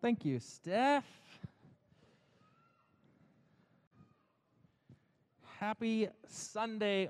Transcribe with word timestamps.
Thank 0.00 0.24
you, 0.24 0.38
Steph. 0.38 1.04
Happy 5.58 6.08
Sunday. 6.28 7.08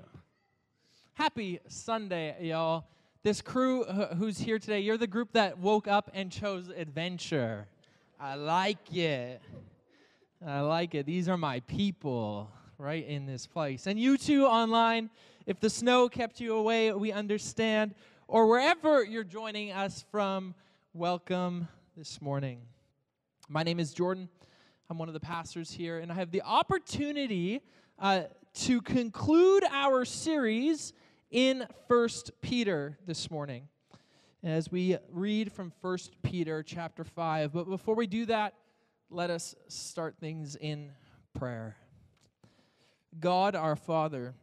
Happy 1.13 1.59
Sunday, 1.67 2.35
y'all. 2.41 2.85
This 3.21 3.43
crew 3.43 3.83
who's 3.83 4.39
here 4.39 4.57
today, 4.57 4.79
you're 4.79 4.97
the 4.97 5.05
group 5.05 5.33
that 5.33 5.59
woke 5.59 5.87
up 5.87 6.09
and 6.15 6.31
chose 6.31 6.69
adventure. 6.69 7.67
I 8.19 8.33
like 8.33 8.91
it. 8.95 9.39
I 10.43 10.61
like 10.61 10.95
it. 10.95 11.05
These 11.05 11.29
are 11.29 11.37
my 11.37 11.59
people 11.59 12.49
right 12.79 13.05
in 13.05 13.27
this 13.27 13.45
place. 13.45 13.85
And 13.85 13.99
you 13.99 14.17
too 14.17 14.47
online, 14.47 15.11
if 15.45 15.59
the 15.59 15.69
snow 15.69 16.09
kept 16.09 16.39
you 16.39 16.55
away, 16.55 16.91
we 16.91 17.11
understand. 17.11 17.93
Or 18.27 18.47
wherever 18.47 19.03
you're 19.03 19.23
joining 19.23 19.73
us 19.73 20.03
from, 20.09 20.55
welcome 20.95 21.67
this 21.95 22.19
morning. 22.19 22.61
My 23.51 23.63
name 23.63 23.79
is 23.79 23.95
Jordan. 23.95 24.29
I'm 24.91 24.99
one 24.99 25.07
of 25.09 25.15
the 25.15 25.19
pastors 25.19 25.71
here, 25.71 25.97
and 25.97 26.11
I 26.11 26.15
have 26.15 26.29
the 26.29 26.43
opportunity 26.43 27.63
uh, 27.97 28.25
to 28.65 28.79
conclude 28.79 29.63
our 29.71 30.05
series 30.05 30.93
in 31.31 31.65
First 31.87 32.29
Peter 32.41 32.99
this 33.07 33.31
morning 33.31 33.67
as 34.43 34.71
we 34.71 34.97
read 35.11 35.51
from 35.51 35.73
First 35.81 36.21
Peter 36.21 36.61
chapter 36.61 37.03
5. 37.03 37.51
But 37.51 37.67
before 37.67 37.95
we 37.95 38.05
do 38.05 38.27
that, 38.27 38.53
let 39.09 39.31
us 39.31 39.55
start 39.67 40.17
things 40.19 40.55
in 40.55 40.91
prayer. 41.33 41.75
God 43.19 43.55
our 43.55 43.75
Father, 43.75 44.35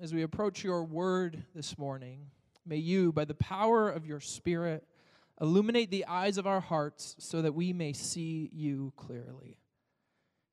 as 0.00 0.14
we 0.14 0.22
approach 0.22 0.64
your 0.64 0.84
word 0.84 1.44
this 1.54 1.76
morning, 1.76 2.30
may 2.64 2.78
you, 2.78 3.12
by 3.12 3.26
the 3.26 3.34
power 3.34 3.90
of 3.90 4.06
your 4.06 4.20
Spirit, 4.20 4.88
Illuminate 5.40 5.90
the 5.90 6.06
eyes 6.06 6.36
of 6.36 6.46
our 6.46 6.60
hearts 6.60 7.14
so 7.18 7.42
that 7.42 7.54
we 7.54 7.72
may 7.72 7.92
see 7.92 8.50
you 8.52 8.92
clearly. 8.96 9.58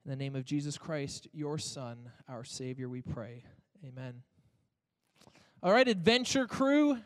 In 0.04 0.10
the 0.10 0.16
name 0.16 0.36
of 0.36 0.44
Jesus 0.44 0.78
Christ, 0.78 1.26
your 1.32 1.58
Son, 1.58 2.10
our 2.28 2.44
Savior, 2.44 2.88
we 2.88 3.02
pray. 3.02 3.42
Amen. 3.84 4.22
All 5.62 5.72
right, 5.72 5.88
adventure 5.88 6.46
crew. 6.46 6.98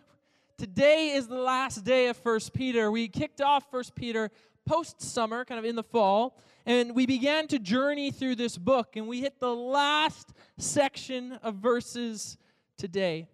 Today 0.58 1.12
is 1.12 1.26
the 1.26 1.38
last 1.38 1.84
day 1.84 2.08
of 2.08 2.18
First 2.18 2.52
Peter. 2.52 2.90
We 2.90 3.08
kicked 3.08 3.40
off 3.40 3.70
First 3.70 3.94
Peter 3.94 4.30
post 4.66 5.00
summer, 5.00 5.46
kind 5.46 5.58
of 5.58 5.64
in 5.64 5.74
the 5.74 5.82
fall, 5.82 6.38
and 6.66 6.94
we 6.94 7.06
began 7.06 7.48
to 7.48 7.58
journey 7.58 8.10
through 8.10 8.34
this 8.34 8.58
book, 8.58 8.96
and 8.96 9.08
we 9.08 9.22
hit 9.22 9.40
the 9.40 9.54
last 9.54 10.34
section 10.58 11.32
of 11.42 11.54
verses 11.54 12.36
today. 12.76 13.26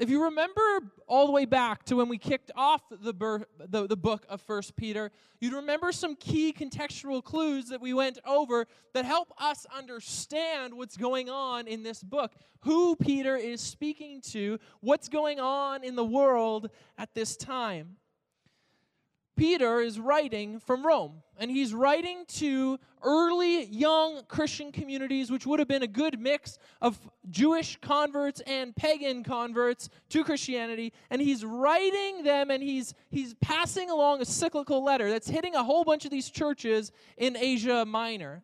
If 0.00 0.08
you 0.08 0.24
remember 0.24 0.62
all 1.06 1.26
the 1.26 1.32
way 1.32 1.44
back 1.44 1.84
to 1.84 1.96
when 1.96 2.08
we 2.08 2.16
kicked 2.16 2.50
off 2.56 2.80
the, 2.90 3.12
ber- 3.12 3.46
the, 3.58 3.86
the 3.86 3.98
book 3.98 4.24
of 4.30 4.40
First 4.40 4.74
Peter, 4.74 5.10
you'd 5.40 5.52
remember 5.52 5.92
some 5.92 6.16
key 6.16 6.54
contextual 6.54 7.22
clues 7.22 7.68
that 7.68 7.82
we 7.82 7.92
went 7.92 8.18
over 8.24 8.66
that 8.94 9.04
help 9.04 9.30
us 9.36 9.66
understand 9.76 10.72
what's 10.72 10.96
going 10.96 11.28
on 11.28 11.68
in 11.68 11.82
this 11.82 12.02
book, 12.02 12.32
who 12.60 12.96
Peter 12.96 13.36
is 13.36 13.60
speaking 13.60 14.22
to, 14.22 14.58
what's 14.80 15.10
going 15.10 15.38
on 15.38 15.84
in 15.84 15.96
the 15.96 16.04
world 16.04 16.70
at 16.96 17.12
this 17.12 17.36
time. 17.36 17.96
Peter 19.40 19.80
is 19.80 19.98
writing 19.98 20.60
from 20.60 20.86
Rome, 20.86 21.22
and 21.38 21.50
he's 21.50 21.72
writing 21.72 22.26
to 22.28 22.78
early 23.02 23.64
young 23.64 24.20
Christian 24.28 24.70
communities, 24.70 25.30
which 25.30 25.46
would 25.46 25.58
have 25.60 25.66
been 25.66 25.82
a 25.82 25.86
good 25.86 26.20
mix 26.20 26.58
of 26.82 26.98
Jewish 27.30 27.78
converts 27.80 28.42
and 28.46 28.76
pagan 28.76 29.24
converts 29.24 29.88
to 30.10 30.24
Christianity. 30.24 30.92
And 31.08 31.22
he's 31.22 31.42
writing 31.42 32.22
them, 32.22 32.50
and 32.50 32.62
he's 32.62 32.92
he's 33.08 33.32
passing 33.40 33.88
along 33.88 34.20
a 34.20 34.26
cyclical 34.26 34.84
letter 34.84 35.08
that's 35.08 35.30
hitting 35.30 35.54
a 35.54 35.64
whole 35.64 35.84
bunch 35.84 36.04
of 36.04 36.10
these 36.10 36.28
churches 36.28 36.92
in 37.16 37.34
Asia 37.34 37.86
Minor. 37.86 38.42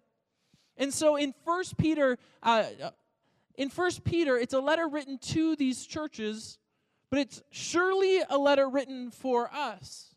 And 0.79 0.95
so 0.95 1.17
in 1.17 1.35
First 1.45 1.77
Peter, 1.77 2.17
uh, 2.43 2.65
in 3.57 3.69
First 3.69 4.03
Peter, 4.03 4.39
it's 4.39 4.55
a 4.55 4.61
letter 4.61 4.89
written 4.89 5.19
to 5.19 5.57
these 5.57 5.85
churches, 5.85 6.57
but 7.11 7.21
it's 7.21 7.43
surely 7.51 8.23
a 8.31 8.39
letter 8.39 8.67
written 8.67 9.11
for 9.11 9.53
us. 9.53 10.16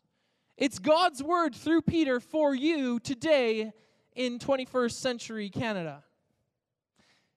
It's 0.60 0.78
God's 0.78 1.22
word 1.22 1.54
through 1.54 1.80
Peter 1.80 2.20
for 2.20 2.54
you 2.54 3.00
today 3.00 3.72
in 4.14 4.38
21st 4.38 4.92
century 4.92 5.48
Canada. 5.48 6.04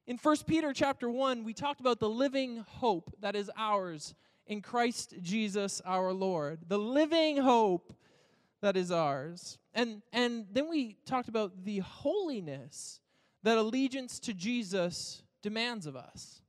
In 0.05 0.17
1 0.17 0.37
Peter 0.45 0.73
chapter 0.73 1.09
1, 1.09 1.45
we 1.45 1.53
talked 1.53 1.79
about 1.79 2.01
the 2.01 2.09
living 2.09 2.65
hope 2.67 3.15
that 3.21 3.37
is 3.37 3.49
ours 3.55 4.13
in 4.45 4.61
Christ 4.61 5.13
Jesus 5.21 5.81
our 5.85 6.11
Lord. 6.11 6.59
The 6.67 6.77
living 6.77 7.37
hope 7.37 7.93
that 8.59 8.75
is 8.75 8.91
ours. 8.91 9.57
And 9.73 10.01
and 10.11 10.45
then 10.51 10.69
we 10.69 10.97
talked 11.05 11.29
about 11.29 11.63
the 11.63 11.79
holiness 11.79 12.99
that 13.43 13.57
allegiance 13.57 14.19
to 14.19 14.33
Jesus 14.33 15.23
demands 15.41 15.85
of 15.85 15.95
us 15.95 16.42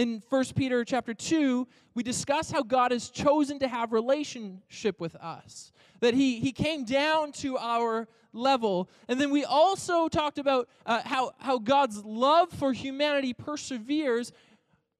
in 0.00 0.22
1 0.30 0.44
Peter 0.56 0.82
chapter 0.82 1.12
2, 1.12 1.68
we 1.94 2.02
discuss 2.02 2.50
how 2.50 2.62
God 2.62 2.90
has 2.90 3.10
chosen 3.10 3.58
to 3.58 3.68
have 3.68 3.92
relationship 3.92 4.98
with 4.98 5.14
us. 5.16 5.72
That 6.00 6.14
he, 6.14 6.40
he 6.40 6.52
came 6.52 6.86
down 6.86 7.32
to 7.32 7.58
our 7.58 8.08
level. 8.32 8.88
And 9.08 9.20
then 9.20 9.30
we 9.30 9.44
also 9.44 10.08
talked 10.08 10.38
about 10.38 10.70
uh, 10.86 11.02
how, 11.04 11.32
how 11.36 11.58
God's 11.58 12.02
love 12.02 12.50
for 12.50 12.72
humanity 12.72 13.34
perseveres 13.34 14.32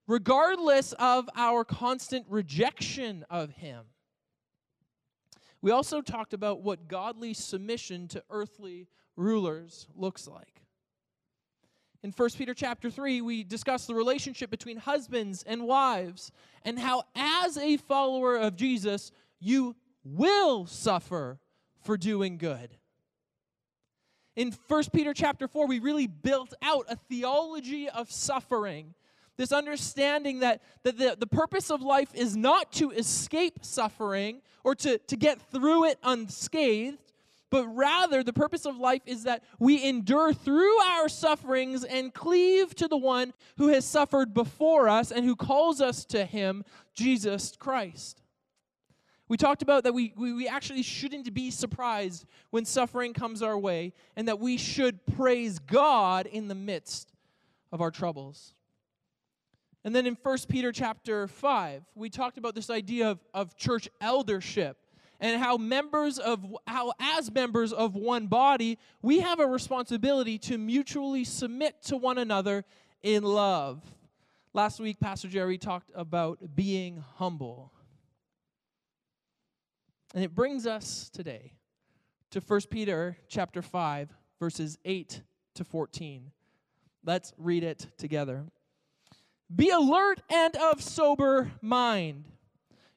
regardless 0.06 0.92
of 0.98 1.30
our 1.34 1.64
constant 1.64 2.26
rejection 2.28 3.24
of 3.30 3.52
him. 3.52 3.86
We 5.62 5.70
also 5.70 6.02
talked 6.02 6.34
about 6.34 6.60
what 6.60 6.88
godly 6.88 7.32
submission 7.32 8.06
to 8.08 8.22
earthly 8.28 8.86
rulers 9.16 9.88
looks 9.94 10.28
like. 10.28 10.59
In 12.02 12.12
1 12.12 12.30
Peter 12.30 12.54
chapter 12.54 12.90
3, 12.90 13.20
we 13.20 13.44
discuss 13.44 13.86
the 13.86 13.94
relationship 13.94 14.50
between 14.50 14.78
husbands 14.78 15.44
and 15.46 15.66
wives 15.66 16.32
and 16.64 16.78
how, 16.78 17.02
as 17.14 17.58
a 17.58 17.76
follower 17.76 18.36
of 18.36 18.56
Jesus, 18.56 19.12
you 19.38 19.76
will 20.02 20.64
suffer 20.64 21.38
for 21.82 21.98
doing 21.98 22.38
good. 22.38 22.76
In 24.34 24.54
1 24.68 24.84
Peter 24.94 25.12
chapter 25.12 25.46
4, 25.46 25.66
we 25.66 25.78
really 25.78 26.06
built 26.06 26.54
out 26.62 26.86
a 26.88 26.96
theology 26.96 27.90
of 27.90 28.10
suffering. 28.10 28.94
This 29.36 29.52
understanding 29.52 30.40
that, 30.40 30.62
that 30.84 30.96
the, 30.96 31.16
the 31.18 31.26
purpose 31.26 31.70
of 31.70 31.82
life 31.82 32.14
is 32.14 32.34
not 32.34 32.72
to 32.72 32.90
escape 32.92 33.58
suffering 33.62 34.40
or 34.64 34.74
to, 34.76 34.96
to 34.98 35.16
get 35.16 35.40
through 35.50 35.84
it 35.84 35.98
unscathed, 36.02 37.09
but 37.50 37.66
rather 37.66 38.22
the 38.22 38.32
purpose 38.32 38.64
of 38.64 38.78
life 38.78 39.02
is 39.06 39.24
that 39.24 39.42
we 39.58 39.84
endure 39.84 40.32
through 40.32 40.78
our 40.80 41.08
sufferings 41.08 41.84
and 41.84 42.14
cleave 42.14 42.74
to 42.76 42.88
the 42.88 42.96
one 42.96 43.32
who 43.58 43.68
has 43.68 43.84
suffered 43.84 44.32
before 44.32 44.88
us 44.88 45.10
and 45.10 45.24
who 45.24 45.36
calls 45.36 45.80
us 45.80 46.04
to 46.06 46.24
him, 46.24 46.64
Jesus 46.94 47.54
Christ. 47.58 48.22
We 49.28 49.36
talked 49.36 49.62
about 49.62 49.84
that 49.84 49.94
we, 49.94 50.12
we, 50.16 50.32
we 50.32 50.48
actually 50.48 50.82
shouldn't 50.82 51.32
be 51.32 51.50
surprised 51.50 52.26
when 52.50 52.64
suffering 52.64 53.12
comes 53.12 53.42
our 53.42 53.58
way 53.58 53.92
and 54.16 54.26
that 54.26 54.40
we 54.40 54.56
should 54.56 55.04
praise 55.16 55.58
God 55.58 56.26
in 56.26 56.48
the 56.48 56.54
midst 56.54 57.12
of 57.70 57.80
our 57.80 57.92
troubles. 57.92 58.54
And 59.84 59.94
then 59.94 60.06
in 60.06 60.16
1 60.20 60.38
Peter 60.48 60.72
chapter 60.72 61.28
5, 61.28 61.82
we 61.94 62.10
talked 62.10 62.38
about 62.38 62.54
this 62.54 62.70
idea 62.70 63.10
of, 63.10 63.20
of 63.32 63.56
church 63.56 63.88
eldership 64.00 64.79
and 65.20 65.40
how 65.40 65.56
members 65.56 66.18
of 66.18 66.44
how 66.66 66.92
as 66.98 67.30
members 67.30 67.72
of 67.72 67.94
one 67.94 68.26
body 68.26 68.78
we 69.02 69.20
have 69.20 69.38
a 69.38 69.46
responsibility 69.46 70.38
to 70.38 70.58
mutually 70.58 71.24
submit 71.24 71.82
to 71.82 71.96
one 71.96 72.18
another 72.18 72.64
in 73.02 73.22
love. 73.22 73.82
Last 74.52 74.80
week 74.80 74.98
pastor 74.98 75.28
jerry 75.28 75.58
talked 75.58 75.90
about 75.94 76.38
being 76.56 77.04
humble. 77.16 77.72
And 80.14 80.24
it 80.24 80.34
brings 80.34 80.66
us 80.66 81.08
today 81.12 81.52
to 82.30 82.40
1 82.40 82.60
peter 82.70 83.16
chapter 83.28 83.62
5 83.62 84.12
verses 84.40 84.78
8 84.84 85.22
to 85.54 85.64
14 85.64 86.32
let's 87.04 87.32
read 87.38 87.64
it 87.64 87.86
together. 87.98 88.44
Be 89.54 89.70
alert 89.70 90.22
and 90.30 90.54
of 90.56 90.80
sober 90.82 91.50
mind 91.60 92.24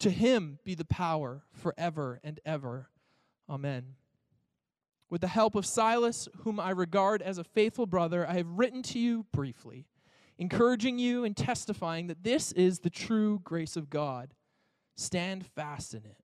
To 0.00 0.10
him 0.10 0.58
be 0.64 0.74
the 0.74 0.84
power 0.84 1.44
forever 1.52 2.20
and 2.22 2.38
ever. 2.44 2.90
Amen. 3.48 3.94
With 5.08 5.20
the 5.20 5.28
help 5.28 5.54
of 5.54 5.64
Silas, 5.64 6.28
whom 6.38 6.58
I 6.58 6.70
regard 6.70 7.22
as 7.22 7.38
a 7.38 7.44
faithful 7.44 7.86
brother, 7.86 8.28
I 8.28 8.34
have 8.34 8.58
written 8.58 8.82
to 8.84 8.98
you 8.98 9.26
briefly, 9.32 9.86
encouraging 10.36 10.98
you 10.98 11.24
and 11.24 11.36
testifying 11.36 12.08
that 12.08 12.24
this 12.24 12.52
is 12.52 12.80
the 12.80 12.90
true 12.90 13.40
grace 13.44 13.76
of 13.76 13.88
God. 13.88 14.34
Stand 14.96 15.46
fast 15.46 15.94
in 15.94 16.04
it. 16.04 16.18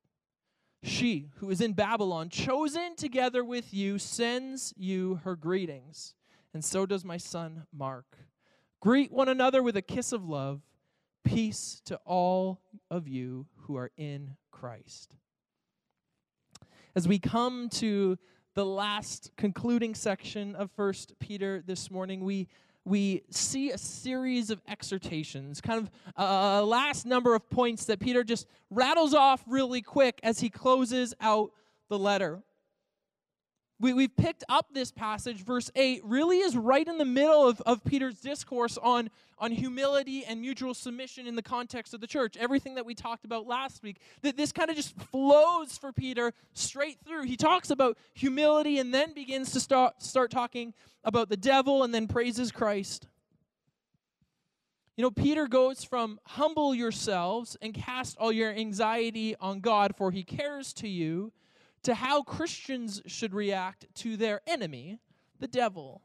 She, 0.83 1.29
who 1.37 1.49
is 1.51 1.61
in 1.61 1.75
Babylon, 1.75 2.29
chosen 2.29 2.97
together 2.97 3.45
with 3.45 3.73
you, 3.73 3.99
sends 3.99 4.75
you 4.77 5.21
her 5.23 5.37
greetings, 5.37 6.15
and 6.53 6.65
so 6.65 6.87
does 6.87 7.05
my 7.05 7.19
son 7.19 7.67
Mark. 7.73 8.19
Greet 8.81 9.13
one 9.13 9.29
another 9.29 9.63
with 9.63 9.77
a 9.77 9.83
kiss 9.83 10.13
of 10.13 10.29
love. 10.29 10.61
Peace 11.23 11.81
to 11.85 12.01
all 12.05 12.61
of 12.91 13.07
you 13.07 13.47
who 13.63 13.77
are 13.77 13.91
in 13.97 14.37
Christ. 14.51 15.17
As 16.95 17.09
we 17.09 17.19
come 17.19 17.69
to 17.71 18.19
the 18.55 18.67
last 18.67 19.31
concluding 19.37 19.95
section 19.95 20.55
of 20.55 20.71
First 20.73 21.15
Peter 21.19 21.63
this 21.67 21.91
morning, 21.91 22.25
we 22.25 22.49
we 22.85 23.23
see 23.31 23.71
a 23.71 23.79
series 23.79 24.51
of 24.51 24.61
exhortations, 24.67 25.61
kind 25.61 25.79
of 25.79 25.91
a 26.17 26.65
last 26.65 27.07
number 27.07 27.35
of 27.35 27.49
points 27.49 27.85
that 27.85 28.01
Peter 28.01 28.25
just 28.25 28.47
rattles 28.71 29.15
off 29.15 29.43
really 29.47 29.81
quick 29.81 30.19
as 30.25 30.41
he 30.41 30.51
closes 30.51 31.15
out 31.21 31.53
the 31.89 31.99
letter 31.99 32.43
we, 33.83 33.93
we've 33.93 34.17
picked 34.17 34.45
up 34.49 34.67
this 34.73 34.93
passage, 34.93 35.45
verse 35.45 35.69
8, 35.75 36.03
really 36.05 36.39
is 36.39 36.57
right 36.57 36.87
in 36.87 36.99
the 36.99 37.05
middle 37.05 37.49
of, 37.49 37.61
of 37.63 37.83
Peter's 37.83 38.21
discourse 38.21 38.79
on, 38.79 39.11
on 39.39 39.51
humility 39.51 40.25
and 40.25 40.41
mutual 40.41 40.73
submission 40.73 41.27
in 41.27 41.35
the 41.35 41.43
context 41.43 41.93
of 41.93 42.01
the 42.01 42.07
church. 42.07 42.37
Everything 42.37 42.77
that 42.77 42.87
we 42.87 42.95
talked 42.95 43.25
about 43.25 43.45
last 43.45 43.83
week, 43.83 43.97
that 44.23 44.37
this 44.37 44.53
kind 44.53 44.71
of 44.71 44.77
just 44.77 44.97
flows 45.11 45.77
for 45.77 45.93
Peter 45.93 46.33
straight 46.55 46.99
through. 47.05 47.25
He 47.25 47.37
talks 47.37 47.71
about 47.71 47.99
humility 48.15 48.79
and 48.79 48.95
then 48.95 49.15
begins 49.15 49.51
to 49.51 49.59
start, 49.59 50.01
start 50.01 50.31
talking 50.31 50.75
about 51.03 51.29
the 51.29 51.37
devil 51.37 51.83
and 51.83 51.93
then 51.93 52.07
praises 52.07 52.53
Christ. 52.53 53.09
You 54.97 55.03
know, 55.03 55.11
Peter 55.11 55.49
goes 55.49 55.83
from 55.83 56.21
humble 56.25 56.73
yourselves 56.73 57.57
and 57.61 57.75
cast 57.75 58.17
all 58.19 58.31
your 58.31 58.53
anxiety 58.53 59.35
on 59.41 59.59
God, 59.59 59.97
for 59.97 60.13
he 60.13 60.23
cares 60.23 60.73
to 60.75 60.87
you 60.87 61.33
to 61.85 61.95
how 61.95 62.23
Christians 62.23 63.03
should 63.07 63.35
react 63.35 63.87
to 63.97 64.17
their 64.17 64.41
enemy, 64.47 64.99
the 65.41 65.49
devil. 65.49 66.03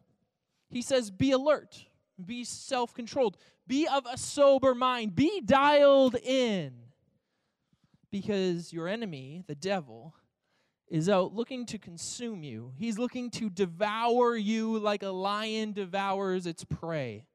He 0.69 0.81
says, 0.81 1.12
Be 1.12 1.31
alert, 1.31 1.85
be 2.24 2.44
self 2.44 2.94
controlled, 2.94 3.38
be 3.68 3.88
of 3.88 4.06
a 4.12 4.18
sober 4.18 4.74
mind, 4.74 5.15
be 5.15 5.41
dialed 5.41 6.15
in. 6.15 6.74
Because 8.09 8.71
your 8.71 8.88
enemy, 8.88 9.44
the 9.47 9.56
devil, 9.56 10.15
is 10.88 11.09
out 11.09 11.33
looking 11.33 11.65
to 11.68 11.77
consume 11.77 12.44
you. 12.44 12.71
He's 12.77 12.97
looking 12.97 13.30
to 13.31 13.50
devour 13.50 14.35
you 14.38 14.80
like 14.80 15.03
a 15.03 15.09
lion 15.09 15.73
devours 15.73 16.45
its 16.47 16.63
prey. 16.63 17.25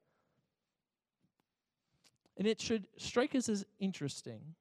And 2.35 2.47
it 2.47 2.59
should 2.59 2.87
strike 2.97 3.35
us 3.35 3.47
as 3.47 3.63
interesting 3.79 4.55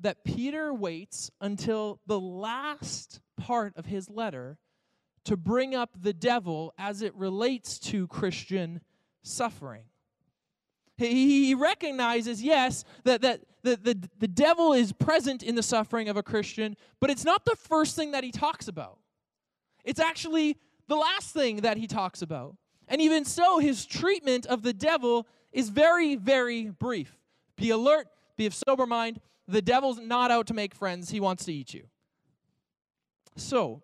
that 0.00 0.24
Peter 0.24 0.72
waits 0.72 1.30
until 1.40 2.00
the 2.06 2.20
last 2.20 3.20
part 3.36 3.72
of 3.76 3.86
his 3.86 4.08
letter 4.08 4.58
to 5.24 5.36
bring 5.36 5.74
up 5.74 5.90
the 6.00 6.12
devil 6.12 6.72
as 6.78 7.02
it 7.02 7.14
relates 7.14 7.78
to 7.78 8.06
Christian 8.06 8.80
suffering. 9.22 9.84
He 10.96 11.54
recognizes, 11.54 12.42
yes, 12.42 12.84
that, 13.04 13.20
that 13.22 13.42
the, 13.62 13.76
the, 13.76 14.08
the 14.18 14.28
devil 14.28 14.72
is 14.72 14.92
present 14.92 15.44
in 15.44 15.54
the 15.54 15.62
suffering 15.62 16.08
of 16.08 16.16
a 16.16 16.24
Christian, 16.24 16.76
but 17.00 17.08
it's 17.08 17.24
not 17.24 17.44
the 17.44 17.54
first 17.54 17.94
thing 17.94 18.12
that 18.12 18.24
he 18.24 18.32
talks 18.32 18.66
about. 18.66 18.98
It's 19.84 20.00
actually 20.00 20.56
the 20.88 20.96
last 20.96 21.32
thing 21.32 21.58
that 21.58 21.76
he 21.76 21.86
talks 21.86 22.20
about. 22.20 22.56
And 22.88 23.00
even 23.00 23.24
so, 23.24 23.58
his 23.58 23.86
treatment 23.86 24.46
of 24.46 24.62
the 24.62 24.72
devil 24.72 25.26
is 25.52 25.68
very, 25.68 26.16
very 26.16 26.70
brief. 26.70 27.16
Be 27.56 27.70
alert, 27.70 28.08
be 28.36 28.46
of 28.46 28.54
sober 28.54 28.86
mind, 28.86 29.20
the 29.48 29.62
devil's 29.62 29.98
not 29.98 30.30
out 30.30 30.46
to 30.48 30.54
make 30.54 30.74
friends, 30.74 31.10
he 31.10 31.20
wants 31.20 31.46
to 31.46 31.52
eat 31.52 31.72
you. 31.72 31.84
So, 33.36 33.82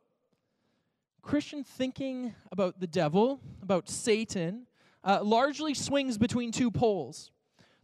Christian 1.23 1.65
thinking 1.65 2.35
about 2.53 2.81
the 2.81 2.87
devil, 2.87 3.41
about 3.63 3.89
Satan, 3.89 4.67
uh, 5.03 5.21
largely 5.23 5.73
swings 5.73 6.19
between 6.19 6.53
two 6.53 6.71
poles. 6.71 7.31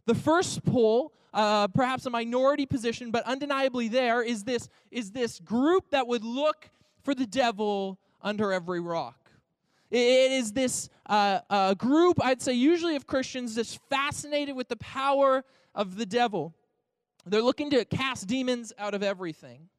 The 0.05 0.13
first 0.13 0.63
pole, 0.63 1.13
uh, 1.33 1.67
perhaps 1.69 2.05
a 2.05 2.09
minority 2.11 2.67
position, 2.67 3.09
but 3.09 3.25
undeniably 3.25 3.87
there, 3.87 4.21
is 4.21 4.43
this, 4.43 4.69
is 4.91 5.11
this 5.11 5.39
group 5.39 5.89
that 5.89 6.07
would 6.07 6.23
look 6.23 6.69
for 7.01 7.15
the 7.15 7.25
devil 7.25 7.99
under 8.21 8.51
every 8.53 8.79
rock. 8.79 9.31
It 9.89 10.31
is 10.31 10.53
this 10.53 10.89
uh, 11.07 11.39
uh, 11.49 11.73
group, 11.73 12.23
I'd 12.23 12.41
say, 12.41 12.53
usually 12.53 12.95
of 12.95 13.07
Christians, 13.07 13.55
that's 13.55 13.79
fascinated 13.89 14.55
with 14.55 14.69
the 14.69 14.77
power 14.77 15.43
of 15.73 15.97
the 15.97 16.05
devil. 16.05 16.53
They're 17.25 17.41
looking 17.41 17.69
to 17.71 17.85
cast 17.85 18.27
demons 18.27 18.73
out 18.77 18.93
of 18.93 19.03
everything. 19.03 19.69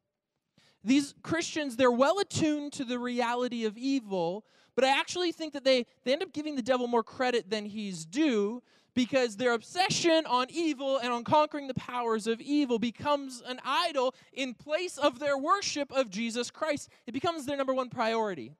These 0.84 1.14
Christians, 1.22 1.76
they're 1.76 1.90
well 1.90 2.18
attuned 2.18 2.72
to 2.74 2.84
the 2.84 2.98
reality 2.98 3.64
of 3.64 3.76
evil, 3.78 4.44
but 4.74 4.84
I 4.84 4.98
actually 4.98 5.32
think 5.32 5.52
that 5.52 5.64
they, 5.64 5.86
they 6.04 6.12
end 6.12 6.22
up 6.22 6.32
giving 6.32 6.56
the 6.56 6.62
devil 6.62 6.88
more 6.88 7.02
credit 7.04 7.50
than 7.50 7.66
he's 7.66 8.04
due 8.04 8.62
because 8.94 9.36
their 9.36 9.54
obsession 9.54 10.26
on 10.26 10.46
evil 10.50 10.98
and 10.98 11.12
on 11.12 11.24
conquering 11.24 11.66
the 11.66 11.74
powers 11.74 12.26
of 12.26 12.40
evil 12.40 12.78
becomes 12.78 13.42
an 13.46 13.60
idol 13.64 14.14
in 14.32 14.54
place 14.54 14.98
of 14.98 15.18
their 15.18 15.38
worship 15.38 15.90
of 15.92 16.10
Jesus 16.10 16.50
Christ. 16.50 16.88
It 17.06 17.12
becomes 17.12 17.46
their 17.46 17.56
number 17.56 17.72
one 17.72 17.88
priority. 17.88 18.52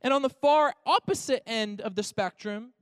And 0.00 0.12
on 0.12 0.22
the 0.22 0.30
far 0.30 0.74
opposite 0.84 1.42
end 1.46 1.80
of 1.80 1.94
the 1.94 2.02
spectrum, 2.02 2.72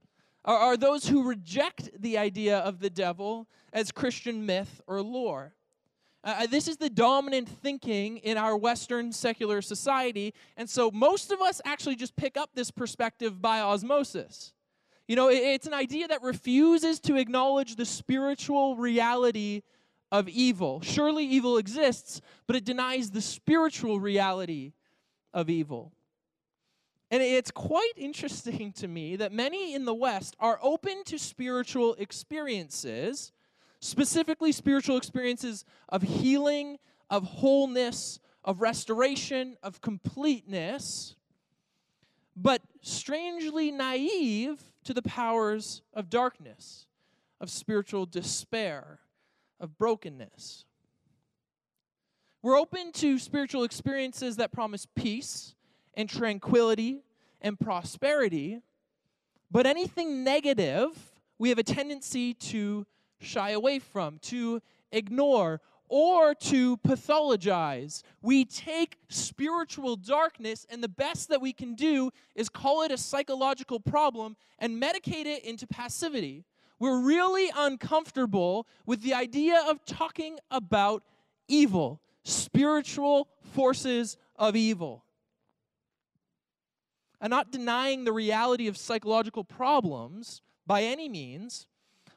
are, 0.45 0.57
are 0.57 0.77
those 0.77 1.09
who 1.09 1.29
reject 1.29 1.91
the 1.99 2.19
idea 2.19 2.59
of 2.59 2.81
the 2.81 2.91
devil 2.91 3.49
as 3.73 3.93
Christian 3.93 4.47
myth 4.47 4.81
or 4.87 5.01
lore. 5.03 5.55
Uh, 6.23 6.41
uh, 6.41 6.47
this 6.47 6.69
is 6.69 6.77
the 6.77 6.91
dominant 6.91 7.49
thinking 7.49 8.19
in 8.19 8.37
our 8.37 8.57
Western 8.57 9.13
secular 9.13 9.63
society, 9.63 10.35
and 10.57 10.69
so 10.69 10.91
most 10.91 11.33
of 11.33 11.41
us 11.41 11.61
actually 11.65 11.97
just 11.97 12.17
pick 12.17 12.37
up 12.37 12.51
this 12.55 12.71
perspective 12.71 13.41
by 13.41 13.61
osmosis. 13.61 14.53
You 15.09 15.17
know, 15.17 15.29
it, 15.29 15.39
it's 15.39 15.67
an 15.67 15.75
idea 15.75 16.09
that 16.09 16.23
refuses 16.23 17.01
to 17.01 17.17
acknowledge 17.17 17.77
the 17.77 17.87
spiritual 17.87 18.77
reality 18.77 19.63
of 20.13 20.29
evil. 20.29 20.81
Surely 20.83 21.25
evil 21.25 21.57
exists, 21.57 22.21
but 22.47 22.57
it 22.57 22.65
denies 22.65 23.11
the 23.11 23.23
spiritual 23.23 24.01
reality 24.01 24.73
of 25.33 25.49
evil. 25.49 25.93
And 27.11 27.23
it's 27.23 27.51
quite 27.51 27.93
interesting 27.97 28.73
to 28.75 28.87
me 28.87 29.17
that 29.17 29.33
many 29.33 29.75
in 29.75 29.85
the 29.85 29.95
West 29.95 30.37
are 30.39 30.61
open 30.63 31.03
to 31.05 31.19
spiritual 31.19 31.95
experiences, 31.95 33.33
specifically 33.81 34.53
spiritual 34.53 34.97
experiences 34.97 35.65
of 35.89 36.03
healing, 36.03 36.79
of 37.09 37.25
wholeness, 37.25 38.21
of 38.45 38.61
restoration, 38.61 39.57
of 39.63 39.81
completeness, 39.81 41.17
but 42.37 42.63
strangely 42.81 43.73
naive 43.73 44.63
to 44.85 44.95
the 44.95 45.03
powers 45.03 45.83
of 45.93 46.09
darkness, 46.09 46.87
of 47.41 47.51
spiritual 47.51 48.07
despair, 48.07 49.01
of 49.59 49.77
brokenness. 49.77 50.65
We're 52.41 52.59
open 52.59 52.93
to 52.93 53.19
spiritual 53.19 53.65
experiences 53.65 54.37
that 54.37 54.53
promise 54.53 54.87
peace 54.95 55.57
and 55.95 56.09
tranquility 56.09 57.03
and 57.41 57.59
prosperity, 57.59 58.61
but 59.51 59.67
anything 59.67 60.23
negative, 60.23 60.91
we 61.39 61.49
have 61.49 61.59
a 61.59 61.63
tendency 61.63 62.35
to 62.35 62.87
shy 63.21 63.51
away 63.51 63.79
from, 63.79 64.19
to 64.19 64.61
ignore, 64.93 65.61
or 65.89 66.35
to 66.37 66.77
pathologize. 66.79 68.03
We 68.23 68.45
take 68.45 68.97
spiritual 69.09 69.97
darkness, 69.97 70.65
and 70.71 70.83
the 70.83 70.89
best 70.89 71.29
that 71.31 71.41
we 71.41 71.53
can 71.53 71.75
do 71.75 72.11
is 72.37 72.49
call 72.49 72.83
it 72.83 72.93
a 72.93 72.97
psychological 72.97 73.81
problem 73.81 74.37
and 74.59 74.81
medicate 74.81 75.27
it 75.27 75.45
into 75.45 75.67
passivity. 75.67 76.45
We're 76.79 77.01
really 77.01 77.51
uncomfortable 77.57 78.67
with 78.87 79.03
the 79.03 79.15
idea 79.15 79.63
of 79.69 79.85
talking 79.85 80.39
about 80.51 81.03
evil, 81.49 82.01
spiritual 82.25 83.29
forces 83.43 84.17
of 84.37 84.55
evil. 84.55 85.05
I'm 87.21 87.31
not 87.31 87.53
denying 87.53 88.05
the 88.05 88.13
reality 88.13 88.67
of 88.67 88.77
psychological 88.77 89.45
problems 89.45 90.41
by 90.67 90.83
any 90.83 91.09
means, 91.09 91.67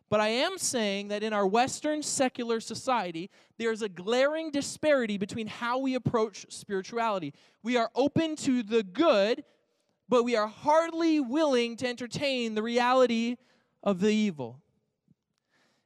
but 0.09 0.19
I 0.19 0.29
am 0.29 0.57
saying 0.57 1.09
that 1.09 1.23
in 1.23 1.33
our 1.33 1.45
Western 1.45 2.03
secular 2.03 2.59
society, 2.59 3.29
there's 3.57 3.81
a 3.81 3.89
glaring 3.89 4.51
disparity 4.51 5.17
between 5.17 5.47
how 5.47 5.79
we 5.79 5.95
approach 5.95 6.45
spirituality. 6.49 7.33
We 7.63 7.77
are 7.77 7.89
open 7.95 8.35
to 8.37 8.63
the 8.63 8.83
good, 8.83 9.43
but 10.07 10.23
we 10.23 10.35
are 10.35 10.47
hardly 10.47 11.19
willing 11.19 11.75
to 11.77 11.87
entertain 11.87 12.53
the 12.53 12.63
reality 12.63 13.37
of 13.81 13.99
the 13.99 14.13
evil. 14.13 14.59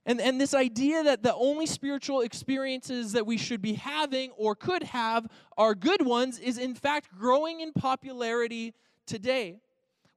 And, 0.06 0.22
and 0.22 0.40
this 0.40 0.54
idea 0.54 1.04
that 1.04 1.24
the 1.24 1.36
only 1.36 1.66
spiritual 1.66 2.22
experiences 2.22 3.12
that 3.14 3.26
we 3.26 3.38
should 3.38 3.62
be 3.62 3.74
having 3.74 4.32
or 4.32 4.56
could 4.56 4.84
have 4.84 5.28
are 5.58 5.76
good 5.76 6.06
ones 6.06 6.40
is 6.40 6.58
in 6.58 6.76
fact 6.76 7.10
growing 7.18 7.60
in 7.60 7.74
popularity 7.74 8.74
today. 9.08 9.60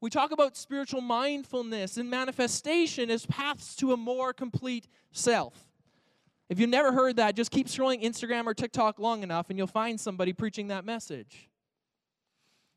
We 0.01 0.11
talk 0.11 0.33
about 0.33 0.57
spiritual 0.57 1.01
mindfulness 1.01 1.97
and 1.97 2.11
manifestation 2.11 3.11
as 3.11 3.27
paths 3.27 3.77
to 3.77 3.93
a 3.93 3.97
more 3.97 4.33
complete 4.33 4.89
self. 5.13 5.55
If 6.49 6.59
you've 6.59 6.71
never 6.71 6.93
heard 6.93 7.17
that, 7.17 7.37
just 7.37 7.51
keep 7.51 7.69
scrolling 7.69 8.03
Instagram 8.03 8.47
or 8.47 8.55
TikTok 8.55 8.99
long 8.99 9.23
enough 9.23 9.51
and 9.51 9.59
you'll 9.59 9.69
find 9.69 10.01
somebody 10.01 10.33
preaching 10.33 10.69
that 10.69 10.85
message. 10.85 11.49